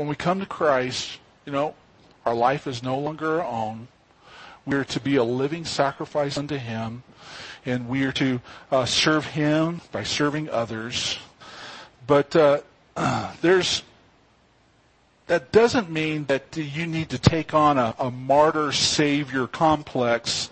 when 0.00 0.08
we 0.08 0.14
come 0.14 0.40
to 0.40 0.46
Christ, 0.46 1.18
you 1.44 1.52
know, 1.52 1.74
our 2.24 2.34
life 2.34 2.66
is 2.66 2.82
no 2.82 2.98
longer 2.98 3.42
our 3.42 3.46
own. 3.46 3.88
We 4.64 4.74
are 4.76 4.84
to 4.84 4.98
be 4.98 5.16
a 5.16 5.24
living 5.24 5.66
sacrifice 5.66 6.38
unto 6.38 6.56
Him, 6.56 7.02
and 7.66 7.86
we 7.86 8.04
are 8.04 8.12
to 8.12 8.40
uh, 8.72 8.86
serve 8.86 9.26
Him 9.26 9.82
by 9.92 10.04
serving 10.04 10.48
others. 10.48 11.18
But 12.06 12.34
uh, 12.34 12.62
there's 13.42 13.82
that 15.26 15.52
doesn't 15.52 15.90
mean 15.90 16.24
that 16.24 16.56
you 16.56 16.86
need 16.86 17.10
to 17.10 17.18
take 17.18 17.52
on 17.52 17.76
a, 17.76 17.94
a 17.98 18.10
martyr 18.10 18.72
savior 18.72 19.46
complex 19.46 20.48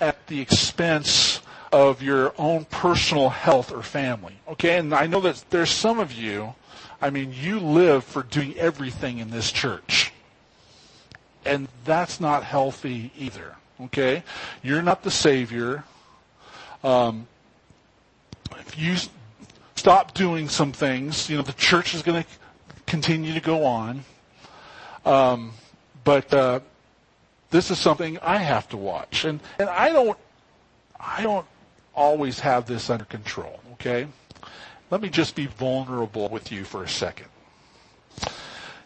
at 0.00 0.26
the 0.28 0.40
expense 0.40 1.42
of 1.72 2.00
your 2.00 2.32
own 2.38 2.64
personal 2.64 3.28
health 3.28 3.70
or 3.70 3.82
family. 3.82 4.40
Okay, 4.48 4.78
and 4.78 4.94
I 4.94 5.06
know 5.06 5.20
that 5.20 5.44
there's 5.50 5.70
some 5.70 5.98
of 5.98 6.10
you, 6.10 6.54
I 7.00 7.10
mean, 7.10 7.32
you 7.32 7.60
live 7.60 8.04
for 8.04 8.22
doing 8.22 8.56
everything 8.56 9.18
in 9.18 9.30
this 9.30 9.52
church. 9.52 10.12
And 11.44 11.68
that's 11.84 12.20
not 12.20 12.44
healthy 12.44 13.12
either. 13.16 13.56
Okay? 13.80 14.22
You're 14.62 14.82
not 14.82 15.02
the 15.02 15.10
Savior. 15.10 15.84
Um, 16.82 17.26
if 18.58 18.78
you 18.78 18.96
stop 19.76 20.14
doing 20.14 20.48
some 20.48 20.72
things, 20.72 21.30
you 21.30 21.36
know, 21.36 21.42
the 21.42 21.52
church 21.52 21.94
is 21.94 22.02
going 22.02 22.22
to 22.22 22.28
continue 22.86 23.32
to 23.34 23.40
go 23.40 23.64
on. 23.64 24.04
Um, 25.04 25.52
but 26.04 26.32
uh, 26.34 26.60
this 27.50 27.70
is 27.70 27.78
something 27.78 28.18
I 28.20 28.38
have 28.38 28.68
to 28.70 28.76
watch, 28.76 29.24
and 29.24 29.40
and 29.58 29.68
I 29.68 29.90
don't 29.90 30.18
I 30.98 31.22
don't 31.22 31.46
always 31.94 32.40
have 32.40 32.66
this 32.66 32.90
under 32.90 33.04
control. 33.04 33.60
Okay, 33.74 34.06
let 34.90 35.00
me 35.00 35.08
just 35.08 35.34
be 35.34 35.46
vulnerable 35.46 36.28
with 36.28 36.50
you 36.50 36.64
for 36.64 36.82
a 36.82 36.88
second. 36.88 37.28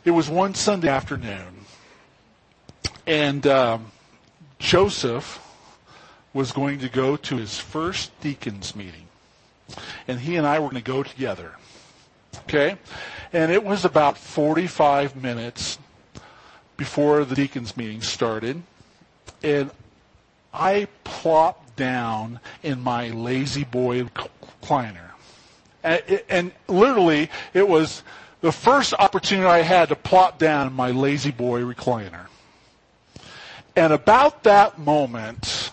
It 0.05 0.11
was 0.11 0.28
one 0.28 0.55
Sunday 0.55 0.88
afternoon, 0.88 1.64
and 3.07 3.46
um, 3.46 3.92
Joseph 4.59 5.40
was 6.34 6.50
going 6.50 6.80
to 6.80 6.88
go 6.88 7.16
to 7.16 7.36
his 7.36 7.59
first 7.59 8.18
deacons 8.20 8.74
meeting, 8.74 9.07
and 10.09 10.18
he 10.18 10.36
and 10.36 10.46
I 10.46 10.59
were 10.59 10.70
going 10.70 10.82
to 10.82 10.90
go 10.90 11.03
together. 11.05 11.53
Okay, 12.44 12.76
and 13.32 13.53
it 13.53 13.62
was 13.62 13.84
about 13.84 14.18
45 14.18 15.14
minutes 15.14 15.78
before 16.76 17.24
the 17.24 17.36
deacons 17.36 17.76
meeting 17.76 18.03
started, 18.03 18.62
and 19.42 19.70
I 20.53 20.88
plopped 21.05 21.76
down 21.76 22.40
in 22.62 22.80
my 22.82 23.11
La-Z-Boy 23.11 24.03
recliner. 24.03 25.11
And, 25.83 26.22
and 26.28 26.53
literally, 26.68 27.30
it 27.55 27.68
was 27.68 28.03
the 28.41 28.53
first 28.53 28.95
opportunity 28.95 29.47
I 29.47 29.62
had 29.62 29.89
to 29.89 29.97
plop 29.97 30.39
down 30.39 30.68
in 30.68 30.72
my 30.72 30.91
La-Z-Boy 30.91 31.62
recliner. 31.62 32.26
And 33.74 33.93
about 33.93 34.43
that 34.45 34.78
moment, 34.78 35.70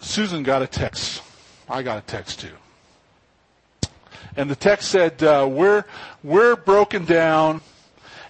Susan 0.00 0.42
got 0.42 0.62
a 0.62 0.66
text. 0.66 1.22
I 1.68 1.82
got 1.82 1.98
a 1.98 2.02
text 2.02 2.40
too. 2.40 2.50
And 4.36 4.50
the 4.50 4.56
text 4.56 4.90
said, 4.90 5.22
uh, 5.22 5.48
"We're 5.48 5.84
we're 6.22 6.56
broken 6.56 7.04
down 7.04 7.62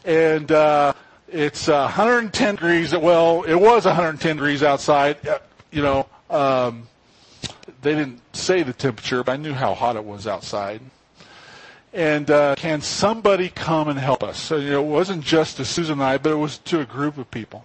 and 0.04 0.50
uh, 0.52 0.92
it's 1.28 1.68
uh, 1.68 1.82
110 1.82 2.56
degrees. 2.56 2.94
Well, 2.94 3.42
it 3.42 3.54
was 3.54 3.84
110 3.86 4.36
degrees 4.36 4.62
outside. 4.62 5.26
Uh, 5.26 5.38
you 5.70 5.82
know, 5.82 6.06
um, 6.30 6.86
they 7.84 7.94
didn't 7.94 8.20
say 8.34 8.62
the 8.62 8.72
temperature, 8.72 9.22
but 9.22 9.32
I 9.32 9.36
knew 9.36 9.52
how 9.52 9.74
hot 9.74 9.94
it 9.94 10.04
was 10.04 10.26
outside. 10.26 10.80
And 11.92 12.28
uh, 12.28 12.56
can 12.56 12.80
somebody 12.80 13.50
come 13.50 13.88
and 13.88 13.98
help 13.98 14.24
us? 14.24 14.38
So 14.38 14.56
you 14.56 14.70
know, 14.72 14.82
it 14.82 14.88
wasn't 14.88 15.22
just 15.22 15.58
to 15.58 15.64
Susan 15.64 15.92
and 15.94 16.02
I, 16.02 16.18
but 16.18 16.32
it 16.32 16.36
was 16.36 16.58
to 16.58 16.80
a 16.80 16.84
group 16.84 17.18
of 17.18 17.30
people. 17.30 17.64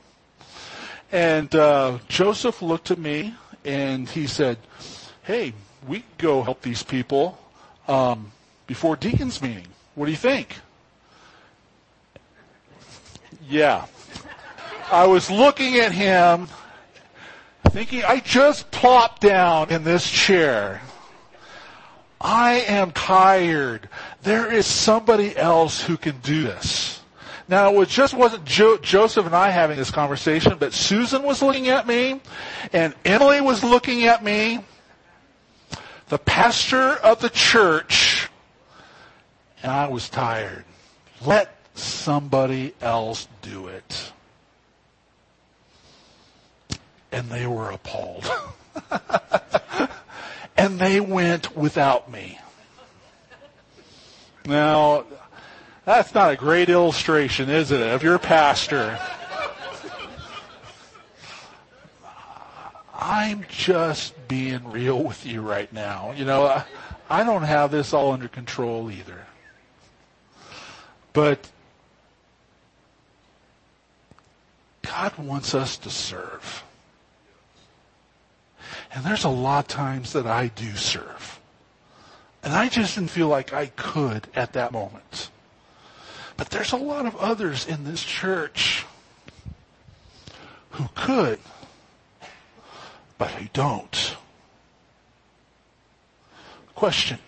And 1.11 1.55
uh, 1.55 1.97
Joseph 2.07 2.61
looked 2.61 2.91
at 2.91 2.99
me 2.99 3.33
and 3.65 4.07
he 4.07 4.27
said, 4.27 4.59
"Hey, 5.23 5.53
we 5.87 6.03
go 6.19 6.43
help 6.43 6.61
these 6.61 6.83
people 6.83 7.39
um, 7.87 8.31
before 8.67 8.95
deacons 8.95 9.41
meeting. 9.41 9.67
What 9.95 10.05
do 10.05 10.11
you 10.11 10.17
think?" 10.17 10.57
Yeah. 13.47 13.85
I 14.91 15.07
was 15.07 15.31
looking 15.31 15.77
at 15.77 15.91
him 15.91 16.49
thinking, 17.69 18.03
I 18.03 18.19
just 18.19 18.71
plopped 18.71 19.21
down 19.21 19.69
in 19.69 19.83
this 19.83 20.09
chair. 20.09 20.81
I 22.21 22.61
am 22.67 22.91
tired. 22.91 23.87
There 24.23 24.51
is 24.51 24.65
somebody 24.65 25.35
else 25.37 25.81
who 25.81 25.95
can 25.95 26.17
do 26.19 26.43
this. 26.43 27.01
Now, 27.47 27.81
it 27.81 27.89
just 27.89 28.13
wasn't 28.13 28.45
jo- 28.45 28.77
Joseph 28.77 29.25
and 29.25 29.35
I 29.35 29.49
having 29.49 29.77
this 29.77 29.89
conversation, 29.89 30.57
but 30.59 30.73
Susan 30.73 31.23
was 31.23 31.41
looking 31.41 31.69
at 31.69 31.87
me, 31.87 32.21
and 32.73 32.93
Emily 33.05 33.41
was 33.41 33.63
looking 33.63 34.05
at 34.05 34.23
me, 34.23 34.59
the 36.09 36.19
pastor 36.19 36.93
of 36.97 37.21
the 37.21 37.29
church, 37.29 38.29
and 39.63 39.71
I 39.71 39.87
was 39.87 40.09
tired. 40.09 40.63
Let 41.25 41.55
somebody 41.73 42.75
else 42.81 43.27
do 43.41 43.67
it. 43.67 44.11
And 47.11 47.29
they 47.29 47.47
were 47.47 47.71
appalled. 47.71 48.29
and 50.57 50.79
they 50.79 50.99
went 50.99 51.55
without 51.55 52.11
me. 52.11 52.39
Now, 54.45 55.05
that's 55.85 56.13
not 56.13 56.31
a 56.31 56.35
great 56.35 56.69
illustration, 56.69 57.49
is 57.49 57.71
it, 57.71 57.81
of 57.81 58.03
your 58.03 58.19
pastor? 58.19 58.99
I'm 62.93 63.45
just 63.49 64.27
being 64.27 64.69
real 64.69 65.01
with 65.03 65.25
you 65.25 65.41
right 65.41 65.71
now. 65.71 66.13
You 66.15 66.25
know, 66.25 66.63
I 67.09 67.23
don't 67.23 67.43
have 67.43 67.71
this 67.71 67.93
all 67.93 68.11
under 68.11 68.27
control 68.27 68.91
either. 68.91 69.25
But 71.13 71.49
God 74.83 75.17
wants 75.17 75.55
us 75.55 75.77
to 75.77 75.89
serve. 75.89 76.63
And 78.93 79.03
there's 79.03 79.23
a 79.23 79.29
lot 79.29 79.65
of 79.65 79.67
times 79.67 80.13
that 80.13 80.27
I 80.27 80.47
do 80.47 80.75
serve. 80.75 81.39
And 82.43 82.53
I 82.53 82.69
just 82.69 82.95
didn't 82.95 83.09
feel 83.09 83.27
like 83.27 83.53
I 83.53 83.67
could 83.67 84.27
at 84.35 84.53
that 84.53 84.71
moment. 84.71 85.29
But 86.37 86.49
there's 86.49 86.71
a 86.71 86.77
lot 86.77 87.05
of 87.05 87.15
others 87.17 87.67
in 87.67 87.83
this 87.83 88.03
church 88.03 88.85
who 90.71 90.87
could, 90.95 91.39
but 93.17 93.31
who 93.31 93.49
don't. 93.51 94.15
Question. 96.75 97.19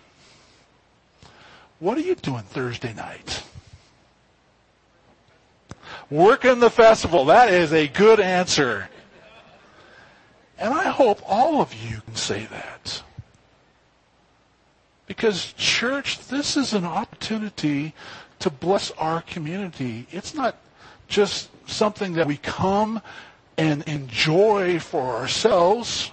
What 1.78 1.98
are 1.98 2.02
you 2.02 2.14
doing 2.14 2.42
Thursday 2.42 2.94
night? 2.94 3.42
Working 6.08 6.60
the 6.60 6.70
festival. 6.70 7.26
That 7.26 7.52
is 7.52 7.72
a 7.72 7.88
good 7.88 8.20
answer. 8.20 8.88
And 10.62 10.72
I 10.72 10.90
hope 10.90 11.20
all 11.26 11.60
of 11.60 11.74
you 11.74 12.02
can 12.02 12.14
say 12.14 12.46
that. 12.46 13.02
Because 15.08 15.52
church, 15.54 16.28
this 16.28 16.56
is 16.56 16.72
an 16.72 16.84
opportunity 16.84 17.94
to 18.38 18.48
bless 18.48 18.92
our 18.92 19.22
community. 19.22 20.06
It's 20.12 20.34
not 20.34 20.54
just 21.08 21.50
something 21.68 22.12
that 22.12 22.28
we 22.28 22.36
come 22.36 23.02
and 23.58 23.82
enjoy 23.88 24.78
for 24.78 25.16
ourselves. 25.16 26.12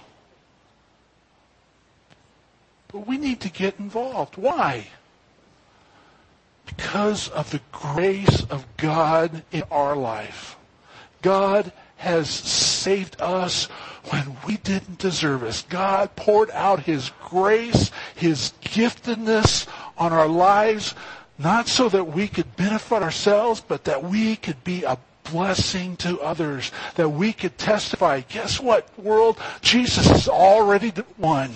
But 2.88 3.06
we 3.06 3.18
need 3.18 3.40
to 3.42 3.50
get 3.50 3.78
involved. 3.78 4.36
Why? 4.36 4.88
Because 6.66 7.28
of 7.28 7.52
the 7.52 7.60
grace 7.70 8.42
of 8.50 8.66
God 8.76 9.44
in 9.52 9.62
our 9.70 9.94
life. 9.94 10.56
God 11.22 11.70
has 11.98 12.28
saved 12.28 13.20
us 13.20 13.68
when 14.10 14.36
we 14.46 14.56
didn't 14.58 14.98
deserve 14.98 15.42
it. 15.44 15.64
God 15.68 16.14
poured 16.16 16.50
out 16.50 16.80
His 16.80 17.12
grace, 17.24 17.90
His 18.14 18.52
giftedness 18.62 19.66
on 19.96 20.12
our 20.12 20.28
lives, 20.28 20.94
not 21.38 21.68
so 21.68 21.88
that 21.88 22.04
we 22.04 22.28
could 22.28 22.56
benefit 22.56 23.02
ourselves, 23.02 23.60
but 23.60 23.84
that 23.84 24.02
we 24.04 24.36
could 24.36 24.62
be 24.64 24.82
a 24.82 24.98
blessing 25.24 25.96
to 25.96 26.20
others, 26.20 26.72
that 26.96 27.08
we 27.08 27.32
could 27.32 27.56
testify. 27.56 28.20
Guess 28.20 28.60
what, 28.60 28.86
world? 28.98 29.38
Jesus 29.62 30.06
has 30.08 30.28
already 30.28 30.92
won. 31.16 31.50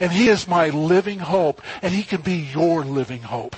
And 0.00 0.10
He 0.10 0.28
is 0.28 0.48
my 0.48 0.70
living 0.70 1.20
hope, 1.20 1.62
and 1.82 1.94
He 1.94 2.02
can 2.02 2.20
be 2.20 2.34
your 2.34 2.84
living 2.84 3.22
hope. 3.22 3.54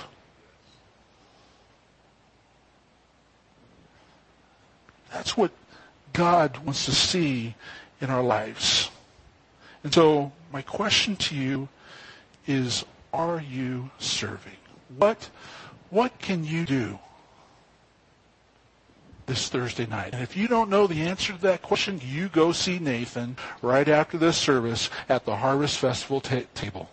That's 5.11 5.35
what 5.35 5.51
God 6.13 6.57
wants 6.63 6.85
to 6.85 6.91
see 6.91 7.55
in 8.01 8.09
our 8.09 8.23
lives. 8.23 8.89
And 9.83 9.93
so, 9.93 10.31
my 10.51 10.61
question 10.61 11.15
to 11.17 11.35
you 11.35 11.69
is 12.45 12.85
Are 13.13 13.41
you 13.41 13.89
serving? 13.99 14.57
What, 14.97 15.29
what 15.89 16.17
can 16.19 16.43
you 16.43 16.65
do 16.65 16.99
this 19.25 19.49
Thursday 19.49 19.85
night? 19.85 20.13
And 20.13 20.23
if 20.23 20.37
you 20.37 20.47
don't 20.47 20.69
know 20.69 20.87
the 20.87 21.01
answer 21.01 21.33
to 21.33 21.41
that 21.41 21.61
question, 21.61 22.01
you 22.03 22.29
go 22.29 22.51
see 22.51 22.79
Nathan 22.79 23.37
right 23.61 23.87
after 23.87 24.17
this 24.17 24.37
service 24.37 24.89
at 25.09 25.25
the 25.25 25.35
Harvest 25.35 25.77
Festival 25.79 26.21
table. 26.21 26.89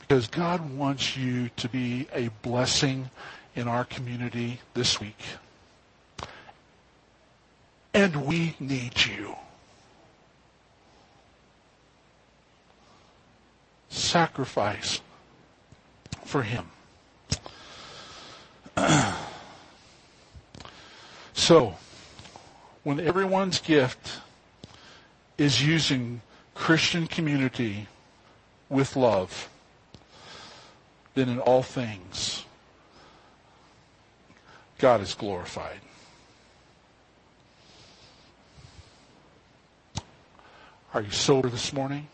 Because 0.00 0.26
God 0.26 0.76
wants 0.76 1.16
you 1.16 1.50
to 1.56 1.68
be 1.68 2.08
a 2.12 2.28
blessing 2.42 3.10
in 3.54 3.68
our 3.68 3.84
community 3.84 4.60
this 4.74 5.00
week. 5.00 5.20
And 7.94 8.26
we 8.26 8.56
need 8.58 9.04
you. 9.04 9.36
Sacrifice 13.92 15.00
for 16.24 16.42
Him. 16.42 16.66
so, 21.34 21.76
when 22.84 22.98
everyone's 22.98 23.60
gift 23.60 24.20
is 25.36 25.64
using 25.64 26.22
Christian 26.54 27.06
community 27.06 27.86
with 28.70 28.96
love, 28.96 29.50
then 31.14 31.28
in 31.28 31.38
all 31.38 31.62
things, 31.62 32.46
God 34.78 35.02
is 35.02 35.12
glorified. 35.14 35.80
Are 40.94 41.02
you 41.02 41.10
sober 41.10 41.50
this 41.50 41.74
morning? 41.74 42.08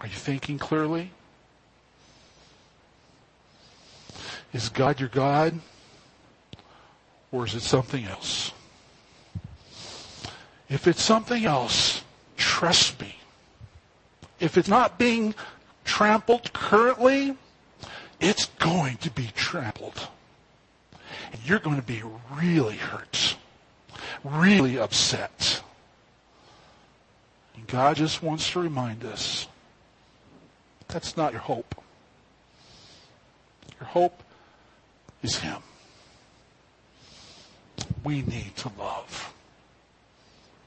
Are 0.00 0.06
you 0.06 0.14
thinking 0.14 0.58
clearly? 0.58 1.10
Is 4.52 4.68
God 4.68 5.00
your 5.00 5.08
God? 5.08 5.58
Or 7.32 7.44
is 7.44 7.54
it 7.54 7.62
something 7.62 8.04
else? 8.04 8.52
If 10.68 10.86
it's 10.86 11.02
something 11.02 11.44
else, 11.44 12.02
trust 12.36 13.00
me. 13.00 13.16
If 14.40 14.56
it's 14.56 14.68
not 14.68 14.98
being 14.98 15.34
trampled 15.84 16.52
currently, 16.52 17.36
it's 18.20 18.46
going 18.58 18.98
to 18.98 19.10
be 19.10 19.30
trampled. 19.34 20.08
And 21.32 21.40
you're 21.44 21.58
going 21.58 21.76
to 21.76 21.82
be 21.82 22.02
really 22.34 22.76
hurt, 22.76 23.36
really 24.24 24.78
upset. 24.78 25.62
And 27.56 27.66
God 27.66 27.96
just 27.96 28.22
wants 28.22 28.50
to 28.52 28.60
remind 28.60 29.04
us 29.04 29.46
that's 30.88 31.16
not 31.16 31.32
your 31.32 31.42
hope. 31.42 31.74
Your 33.78 33.88
hope 33.88 34.22
is 35.22 35.38
Him. 35.38 35.58
We 38.04 38.22
need 38.22 38.56
to 38.56 38.72
love 38.78 39.32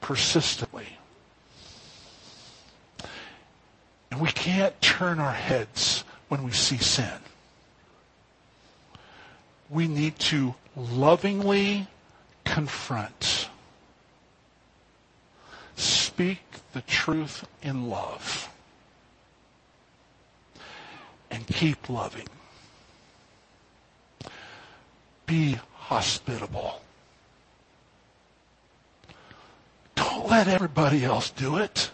persistently. 0.00 0.86
And 4.10 4.20
we 4.20 4.28
can't 4.28 4.80
turn 4.80 5.18
our 5.18 5.32
heads 5.32 6.04
when 6.28 6.44
we 6.44 6.52
see 6.52 6.76
sin. 6.76 7.18
We 9.70 9.88
need 9.88 10.18
to 10.20 10.54
lovingly 10.76 11.88
confront 12.44 13.48
speak 15.76 16.40
the 16.74 16.82
truth 16.82 17.46
in 17.62 17.88
love 17.88 18.51
and 21.32 21.46
keep 21.46 21.88
loving. 21.88 22.28
Be 25.26 25.58
hospitable. 25.74 26.80
Don't 29.94 30.28
let 30.28 30.46
everybody 30.46 31.04
else 31.04 31.30
do 31.30 31.56
it. 31.56 31.90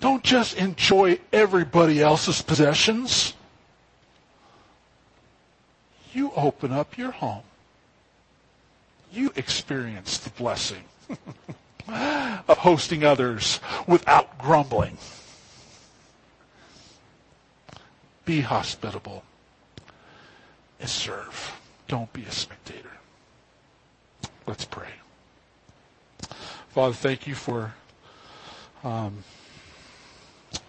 Don't 0.00 0.22
just 0.22 0.56
enjoy 0.56 1.18
everybody 1.32 2.00
else's 2.00 2.40
possessions. 2.40 3.34
You 6.12 6.30
open 6.36 6.72
up 6.72 6.96
your 6.96 7.10
home. 7.10 7.42
You 9.12 9.32
experience 9.34 10.18
the 10.18 10.30
blessing 10.30 10.84
of 11.88 12.58
hosting 12.58 13.02
others 13.04 13.58
without 13.86 14.38
grumbling. 14.38 14.96
Be 18.28 18.42
hospitable 18.42 19.22
and 20.78 20.86
serve. 20.86 21.58
Don't 21.86 22.12
be 22.12 22.24
a 22.24 22.30
spectator. 22.30 22.90
Let's 24.46 24.66
pray. 24.66 24.90
Father, 26.68 26.92
thank 26.92 27.26
you 27.26 27.34
for 27.34 27.72
um, 28.84 29.24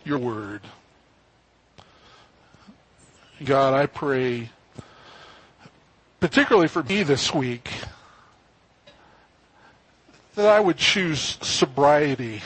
your 0.06 0.20
word. 0.20 0.62
God, 3.44 3.74
I 3.74 3.88
pray, 3.88 4.52
particularly 6.22 6.70
for 6.70 6.82
me 6.84 7.04
this 7.04 7.34
week, 7.34 7.70
that 10.36 10.46
I 10.46 10.62
would 10.62 10.78
choose 10.78 11.38
sobriety 11.42 12.42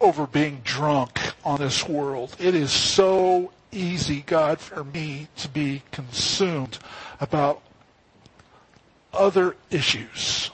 over 0.00 0.26
being 0.26 0.62
drunk 0.64 1.29
on 1.44 1.60
this 1.60 1.88
world. 1.88 2.36
It 2.38 2.54
is 2.54 2.70
so 2.70 3.52
easy, 3.72 4.22
God, 4.22 4.60
for 4.60 4.84
me 4.84 5.28
to 5.38 5.48
be 5.48 5.82
consumed 5.90 6.78
about 7.20 7.62
other 9.12 9.56
issues. 9.70 10.50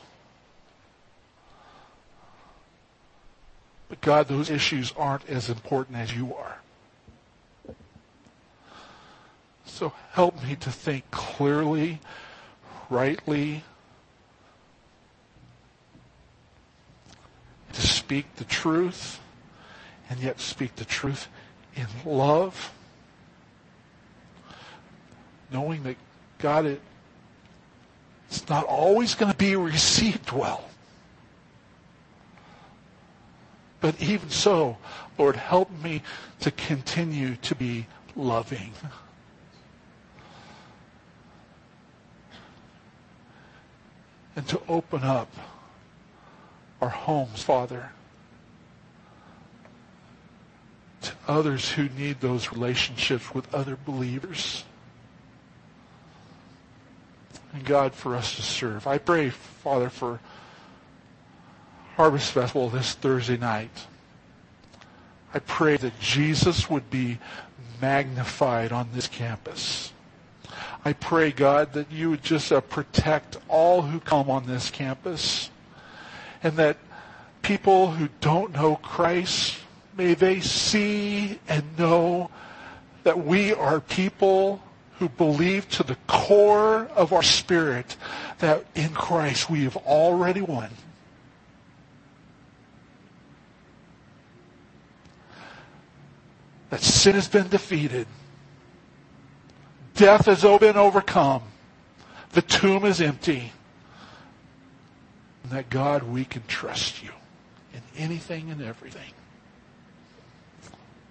But 3.88 4.00
God, 4.00 4.28
those 4.28 4.50
issues 4.50 4.92
aren't 4.96 5.28
as 5.28 5.48
important 5.48 5.96
as 5.96 6.14
you 6.14 6.34
are. 6.34 6.58
So 9.64 9.92
help 10.12 10.42
me 10.42 10.56
to 10.56 10.70
think 10.70 11.10
clearly, 11.10 12.00
rightly, 12.88 13.62
to 17.72 17.80
speak 17.80 18.36
the 18.36 18.44
truth 18.44 19.20
and 20.08 20.20
yet 20.20 20.40
speak 20.40 20.76
the 20.76 20.84
truth 20.84 21.28
in 21.74 21.86
love. 22.04 22.72
Knowing 25.52 25.82
that 25.84 25.96
God, 26.38 26.66
it, 26.66 26.80
it's 28.28 28.48
not 28.48 28.64
always 28.64 29.14
going 29.14 29.30
to 29.30 29.38
be 29.38 29.56
received 29.56 30.32
well. 30.32 30.64
But 33.80 34.00
even 34.02 34.30
so, 34.30 34.78
Lord, 35.18 35.36
help 35.36 35.70
me 35.82 36.02
to 36.40 36.50
continue 36.50 37.36
to 37.36 37.54
be 37.54 37.86
loving. 38.16 38.72
And 44.34 44.46
to 44.48 44.60
open 44.68 45.02
up 45.02 45.28
our 46.80 46.88
homes, 46.88 47.42
Father, 47.42 47.90
to 51.02 51.12
others 51.28 51.70
who 51.70 51.88
need 51.90 52.20
those 52.20 52.52
relationships 52.52 53.34
with 53.34 53.52
other 53.54 53.76
believers. 53.84 54.64
And 57.52 57.64
God, 57.64 57.94
for 57.94 58.14
us 58.14 58.36
to 58.36 58.42
serve. 58.42 58.86
I 58.86 58.98
pray, 58.98 59.30
Father, 59.30 59.88
for 59.88 60.20
Harvest 61.96 62.32
Festival 62.32 62.68
this 62.68 62.92
Thursday 62.92 63.36
night. 63.36 63.86
I 65.32 65.38
pray 65.38 65.76
that 65.76 65.98
Jesus 66.00 66.70
would 66.70 66.90
be 66.90 67.18
magnified 67.80 68.72
on 68.72 68.88
this 68.92 69.08
campus. 69.08 69.92
I 70.84 70.92
pray, 70.92 71.32
God, 71.32 71.72
that 71.72 71.90
you 71.90 72.10
would 72.10 72.22
just 72.22 72.52
uh, 72.52 72.60
protect 72.60 73.38
all 73.48 73.82
who 73.82 73.98
come 73.98 74.30
on 74.30 74.46
this 74.46 74.70
campus 74.70 75.50
and 76.42 76.56
that 76.58 76.76
people 77.42 77.90
who 77.90 78.08
don't 78.20 78.52
know 78.52 78.76
Christ, 78.76 79.56
may 79.96 80.14
they 80.14 80.40
see 80.40 81.38
and 81.48 81.78
know 81.78 82.30
that 83.04 83.24
we 83.24 83.54
are 83.54 83.80
people 83.80 84.60
who 84.98 85.08
believe 85.08 85.68
to 85.68 85.82
the 85.82 85.96
core 86.06 86.88
of 86.94 87.12
our 87.12 87.22
spirit 87.22 87.96
that 88.38 88.64
in 88.74 88.90
Christ 88.90 89.50
we 89.50 89.64
have 89.64 89.76
already 89.76 90.40
won. 90.40 90.70
That 96.70 96.80
sin 96.80 97.14
has 97.14 97.28
been 97.28 97.48
defeated. 97.48 98.06
Death 99.94 100.26
has 100.26 100.42
been 100.42 100.76
overcome. 100.76 101.42
The 102.32 102.42
tomb 102.42 102.84
is 102.84 103.00
empty. 103.00 103.52
And 105.42 105.52
that 105.52 105.70
God, 105.70 106.02
we 106.02 106.24
can 106.24 106.42
trust 106.48 107.02
you 107.02 107.10
in 107.72 107.80
anything 107.96 108.50
and 108.50 108.60
everything. 108.60 109.12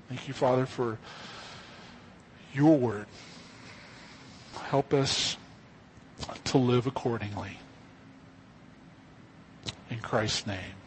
Thank 0.10 0.28
you, 0.28 0.34
Father, 0.34 0.66
for 0.66 0.98
your 2.54 2.78
word. 2.78 3.08
Help 4.66 4.94
us 4.94 5.38
to 6.46 6.58
live 6.58 6.88
accordingly. 6.88 7.60
In 9.90 10.00
Christ's 10.00 10.48
name. 10.48 10.85